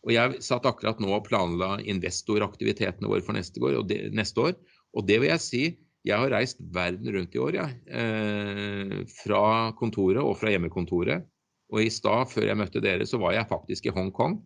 og 0.00 0.12
Jeg 0.12 0.42
satt 0.44 0.66
akkurat 0.68 1.00
nå 1.00 1.12
og 1.12 1.26
planla 1.26 1.78
investoraktivitetene 1.80 3.08
våre 3.08 3.24
for 3.24 3.36
neste 3.36 3.60
år, 3.60 3.82
det, 3.88 4.12
neste 4.16 4.40
år, 4.40 4.54
og 4.96 5.06
det 5.06 5.20
vil 5.20 5.32
jeg 5.32 5.44
si 5.44 5.64
jeg 6.08 6.16
har 6.16 6.32
reist 6.32 6.56
verden 6.72 7.12
rundt 7.12 7.34
i 7.36 7.38
år, 7.38 7.56
jeg. 7.58 7.74
Eh, 7.92 9.04
fra 9.20 9.72
kontoret 9.76 10.22
og 10.24 10.38
fra 10.40 10.48
hjemmekontoret. 10.48 11.26
Og 11.70 11.82
i 11.84 11.90
stad, 11.92 12.30
før 12.32 12.48
jeg 12.48 12.56
møtte 12.56 12.80
dere, 12.80 13.04
så 13.04 13.20
var 13.20 13.36
jeg 13.36 13.48
faktisk 13.50 13.86
i 13.86 13.92
Hongkong. 13.92 14.40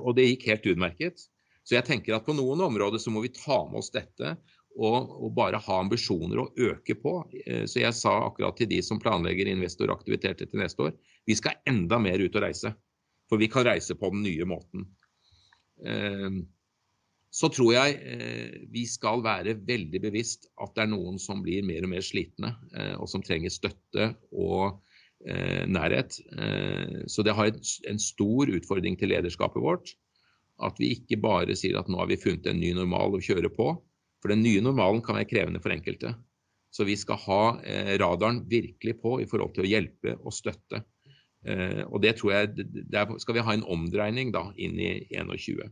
Og 0.00 0.16
det 0.16 0.24
gikk 0.24 0.46
helt 0.48 0.66
utmerket. 0.72 1.20
Så 1.62 1.76
jeg 1.76 1.84
tenker 1.84 2.16
at 2.16 2.24
på 2.26 2.34
noen 2.34 2.64
områder 2.64 2.98
så 2.98 3.12
må 3.12 3.20
vi 3.20 3.34
ta 3.36 3.60
med 3.68 3.78
oss 3.78 3.92
dette 3.94 4.32
og, 4.76 5.12
og, 5.24 5.30
bare 5.36 5.60
ha 5.62 5.78
ambisjoner 5.80 6.42
å 6.42 6.50
øke 6.68 6.96
på. 7.00 7.14
Eh, 7.46 7.64
så 7.68 7.80
jeg 7.82 7.96
sa 7.96 8.16
akkurat 8.26 8.58
til 8.58 8.68
de 8.70 8.82
som 8.84 9.00
planlegger 9.02 9.48
investoraktiviteter 9.50 10.50
til 10.50 10.62
neste 10.62 10.88
år, 10.88 10.96
vi 11.26 11.36
skal 11.38 11.58
enda 11.68 11.98
mer 12.02 12.22
ut 12.22 12.36
og 12.36 12.44
reise. 12.44 12.74
For 13.26 13.40
vi 13.42 13.48
kan 13.50 13.66
reise 13.66 13.96
på 13.98 14.12
den 14.12 14.22
nye 14.26 14.46
måten. 14.48 14.86
Eh, 15.82 16.42
så 17.36 17.50
tror 17.52 17.72
jeg 17.74 17.96
eh, 18.00 18.58
vi 18.72 18.84
skal 18.88 19.24
være 19.24 19.56
veldig 19.66 20.00
bevisst 20.04 20.46
at 20.62 20.76
det 20.76 20.86
er 20.86 20.92
noen 20.92 21.18
som 21.20 21.42
blir 21.44 21.64
mer 21.66 21.84
og 21.84 21.92
mer 21.92 22.04
slitne, 22.04 22.54
og 23.00 23.08
som 23.10 23.24
trenger 23.24 23.52
støtte 23.52 24.12
og 24.32 24.82
nærhet. 25.26 26.12
Så 27.10 27.24
det 27.24 27.32
har 27.34 27.48
en 27.50 28.00
stor 28.00 28.50
utfordring 28.52 28.98
til 29.00 29.10
lederskapet 29.10 29.64
vårt. 29.64 29.94
At 30.62 30.76
vi 30.78 30.92
ikke 30.94 31.18
bare 31.24 31.56
sier 31.58 31.80
at 31.80 31.88
nå 31.90 31.98
har 31.98 32.10
vi 32.12 32.20
funnet 32.20 32.46
en 32.46 32.60
ny 32.60 32.74
normal 32.76 33.16
å 33.16 33.22
kjøre 33.24 33.50
på, 33.56 33.72
for 34.26 34.34
den 34.34 34.42
nye 34.42 34.58
normalen 34.58 35.04
kan 35.06 35.14
være 35.14 35.30
krevende 35.30 35.62
for 35.62 35.70
enkelte. 35.70 36.10
Så 36.74 36.84
vi 36.84 36.96
skal 36.98 37.20
ha 37.22 37.42
eh, 37.62 37.94
radaren 38.02 38.42
virkelig 38.50 38.98
på 38.98 39.20
i 39.22 39.26
forhold 39.30 39.54
til 39.54 39.62
å 39.62 39.70
hjelpe 39.70 40.16
og 40.18 40.34
støtte. 40.34 40.82
Eh, 41.46 41.84
og 41.86 42.02
det 42.02 42.16
tror 42.18 42.32
jeg, 42.34 42.66
Der 42.90 43.12
skal 43.22 43.38
vi 43.38 43.44
ha 43.46 43.54
en 43.54 43.62
omdreining 43.62 44.34
da 44.34 44.48
inn 44.58 44.74
i 44.82 44.90
2021. 45.14 45.70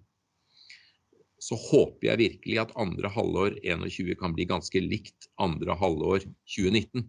Så 1.42 1.58
håper 1.58 2.12
jeg 2.12 2.22
virkelig 2.22 2.60
at 2.62 2.76
andre 2.78 3.10
halvår 3.10 3.58
2021 3.58 4.14
kan 4.22 4.38
bli 4.38 4.46
ganske 4.48 4.80
likt 4.80 5.26
andre 5.42 5.74
halvår 5.76 6.22
2019. 6.46 7.08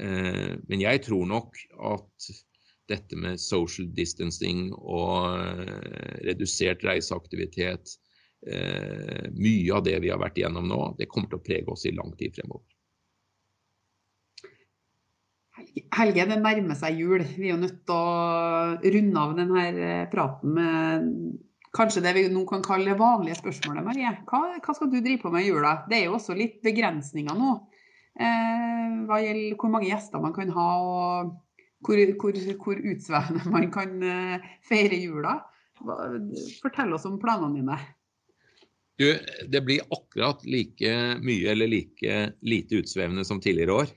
Eh, 0.00 0.56
men 0.64 0.80
jeg 0.80 1.04
tror 1.04 1.28
nok 1.28 1.60
at 1.76 2.30
dette 2.88 3.20
med 3.20 3.38
social 3.38 3.92
distancing 3.94 4.72
og 4.80 5.28
redusert 6.24 6.82
reiseaktivitet, 6.88 8.00
mye 8.40 9.72
av 9.76 9.82
det 9.84 9.98
vi 10.00 10.08
har 10.08 10.20
vært 10.20 10.38
igjennom 10.40 10.64
nå, 10.64 10.78
det 10.96 11.10
kommer 11.12 11.28
til 11.28 11.40
å 11.40 11.44
prege 11.44 11.74
oss 11.74 11.84
i 11.84 11.92
lang 11.92 12.14
tid 12.16 12.32
fremover. 12.38 12.64
Helge, 15.94 16.24
det 16.28 16.38
nærmer 16.40 16.78
seg 16.78 16.98
jul. 17.00 17.22
Vi 17.36 17.48
er 17.48 17.54
jo 17.54 17.60
nødt 17.60 17.82
til 17.88 17.96
å 17.96 18.92
runde 18.94 19.22
av 19.22 19.34
denne 19.38 19.64
eh, 19.70 20.04
praten 20.12 20.54
med 20.56 21.10
kanskje 21.76 22.02
det 22.04 22.14
vi 22.16 22.24
nå 22.32 22.44
kan 22.48 22.64
kalle 22.64 22.96
vanlige 22.98 23.38
spørsmålet. 23.40 23.84
Marie. 23.86 24.14
Hva, 24.30 24.42
hva, 24.56 24.74
skal 24.76 24.90
du 24.90 24.98
drive 24.98 25.20
på 25.22 25.32
med 25.34 25.44
i 25.44 25.50
jula? 25.50 25.76
Det 25.90 25.98
er 25.98 26.08
jo 26.08 26.16
også 26.18 26.36
litt 26.38 26.58
begrensninger 26.64 27.36
nå. 27.38 27.52
Eh, 28.20 28.96
hva 29.08 29.20
gjelder 29.22 29.60
hvor 29.60 29.72
mange 29.74 29.90
gjester 29.90 30.22
man 30.22 30.34
kan 30.36 30.50
ha, 30.56 30.68
og 30.80 31.86
hvor, 31.86 32.02
hvor, 32.22 32.40
hvor 32.64 32.82
utsvevende 32.94 33.54
man 33.54 33.70
kan 33.74 33.96
eh, 34.02 34.50
feire 34.66 34.98
jula. 35.00 35.38
Fortell 35.80 36.96
oss 36.96 37.08
om 37.08 37.20
planene 37.20 37.60
dine. 37.60 37.80
Du, 39.00 39.06
det 39.48 39.62
blir 39.64 39.80
akkurat 39.88 40.42
like 40.44 40.90
mye 41.24 41.52
eller 41.54 41.70
like 41.72 42.16
lite 42.44 42.82
utsvevende 42.82 43.24
som 43.24 43.40
tidligere 43.40 43.72
år. 43.72 43.94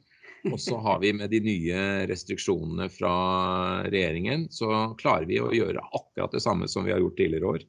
Og 0.52 0.60
så 0.60 0.78
har 0.80 1.00
vi 1.00 1.14
med 1.16 1.32
de 1.32 1.42
nye 1.44 1.82
restriksjonene 2.08 2.88
fra 2.92 3.12
regjeringen, 3.88 4.46
så 4.52 4.94
klarer 5.00 5.28
vi 5.28 5.42
å 5.44 5.52
gjøre 5.56 5.84
akkurat 5.92 6.32
det 6.36 6.44
samme 6.44 6.68
som 6.72 6.88
vi 6.88 6.96
har 6.96 7.04
gjort 7.04 7.18
tidligere 7.20 7.52
år. 7.52 7.68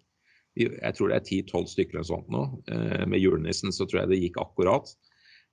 Jeg 0.62 0.94
tror 0.94 1.10
det 1.10 1.18
er 1.18 1.26
10-12 1.26 1.68
stykker 1.74 1.98
eller 1.98 2.06
sånt 2.06 2.30
nå. 2.30 2.44
Eh, 2.70 3.02
med 3.10 3.22
julenissen 3.22 3.74
så 3.74 3.86
tror 3.86 4.04
jeg 4.04 4.12
det 4.12 4.22
gikk 4.22 4.38
akkurat. 4.42 4.94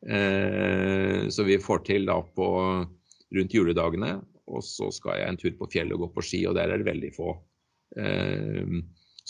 Eh, 0.06 1.30
så 1.34 1.50
vi 1.50 1.58
får 1.62 1.86
til 1.90 2.06
da 2.10 2.20
på 2.22 2.48
rundt 3.38 3.58
juledagene. 3.58 4.20
Og 4.52 4.66
så 4.66 4.94
skal 4.94 5.18
jeg 5.18 5.34
en 5.34 5.42
tur 5.42 5.58
på 5.58 5.70
fjellet 5.74 5.98
og 5.98 6.06
gå 6.06 6.14
på 6.18 6.30
ski, 6.30 6.46
og 6.50 6.58
der 6.58 6.70
er 6.70 6.82
det 6.82 6.90
veldig 6.90 7.14
få. 7.18 7.40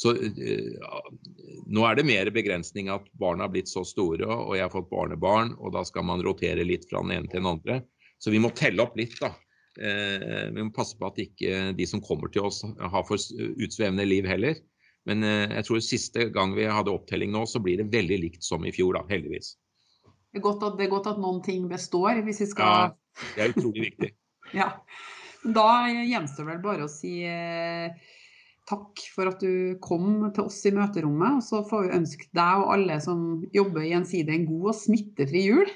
Eh, 0.06 0.10
så 0.10 0.14
uh, 0.16 1.02
nå 1.68 1.86
er 1.86 1.96
det 1.98 2.08
mer 2.08 2.32
begrensning 2.34 2.90
at 2.90 3.06
barna 3.20 3.46
har 3.46 3.54
blitt 3.54 3.70
så 3.70 3.84
store, 3.88 4.26
og 4.26 4.56
jeg 4.58 4.66
har 4.66 4.74
fått 4.74 4.90
barnebarn, 4.92 5.56
og 5.60 5.76
da 5.76 5.86
skal 5.88 6.06
man 6.08 6.24
rotere 6.26 6.66
litt 6.66 6.88
fra 6.90 7.04
den 7.04 7.16
ene 7.18 7.30
til 7.30 7.42
den 7.42 7.52
andre. 7.52 7.82
Så 8.22 8.34
vi 8.34 8.42
må 8.42 8.52
telle 8.58 8.84
opp 8.84 8.98
litt, 9.00 9.18
da. 9.22 9.34
Uh, 9.80 10.52
vi 10.52 10.66
må 10.66 10.72
passe 10.76 10.98
på 11.00 11.08
at 11.08 11.22
ikke 11.22 11.72
de 11.78 11.88
som 11.88 12.04
kommer 12.04 12.32
til 12.32 12.50
oss 12.50 12.60
har 12.66 13.06
for 13.08 13.18
utsvevende 13.18 14.06
liv 14.08 14.28
heller. 14.30 14.60
Men 15.10 15.26
uh, 15.26 15.48
jeg 15.58 15.68
tror 15.68 15.84
siste 15.86 16.30
gang 16.34 16.56
vi 16.58 16.68
hadde 16.70 16.94
opptelling 16.94 17.34
nå, 17.34 17.46
så 17.50 17.62
blir 17.64 17.82
det 17.82 17.92
veldig 17.94 18.22
likt 18.26 18.46
som 18.46 18.66
i 18.66 18.74
fjor, 18.76 18.98
da, 19.00 19.06
heldigvis. 19.10 19.56
Det 20.32 20.40
er 20.40 20.46
godt 20.46 20.64
at, 20.64 20.78
det 20.80 20.86
er 20.88 20.92
godt 20.94 21.10
at 21.12 21.20
noen 21.20 21.42
ting 21.44 21.66
består, 21.68 22.22
hvis 22.26 22.40
vi 22.46 22.52
skal 22.54 22.70
Ja, 22.72 23.24
det 23.36 23.44
er 23.44 23.54
utrolig 23.56 23.90
viktig. 23.90 24.14
ja. 24.62 24.74
Da 25.42 25.90
gjenstår 25.90 26.46
vel 26.52 26.60
bare 26.62 26.86
å 26.86 26.92
si 26.92 27.16
Takk 28.72 29.02
for 29.12 29.28
at 29.28 29.44
du 29.44 29.76
kom 29.84 30.30
til 30.32 30.48
oss 30.48 30.62
i 30.70 30.72
møterommet. 30.76 31.42
Og 31.42 31.44
så 31.44 31.62
får 31.68 31.86
vi 31.86 31.96
ønske 32.00 32.30
deg 32.38 32.64
og 32.64 32.72
alle 32.78 33.00
som 33.04 33.26
jobber 33.56 33.84
i 33.84 33.92
Gjensidige 33.92 34.38
en 34.40 34.48
god 34.48 34.72
og 34.72 34.78
smittefri 34.80 35.44
jul. 35.50 35.74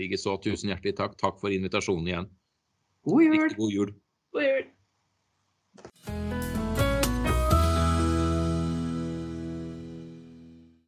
Likeså. 0.00 0.38
Tusen 0.44 0.72
hjertelig 0.72 0.96
takk. 0.96 1.18
Takk 1.20 1.38
for 1.42 1.52
invitasjonen 1.52 2.08
igjen. 2.10 2.32
God 3.06 3.26
jul. 3.26 3.36
Riktig 3.36 3.60
god 3.60 3.76
jul. 3.76 3.92
god 4.36 4.48
jul. 4.48 4.64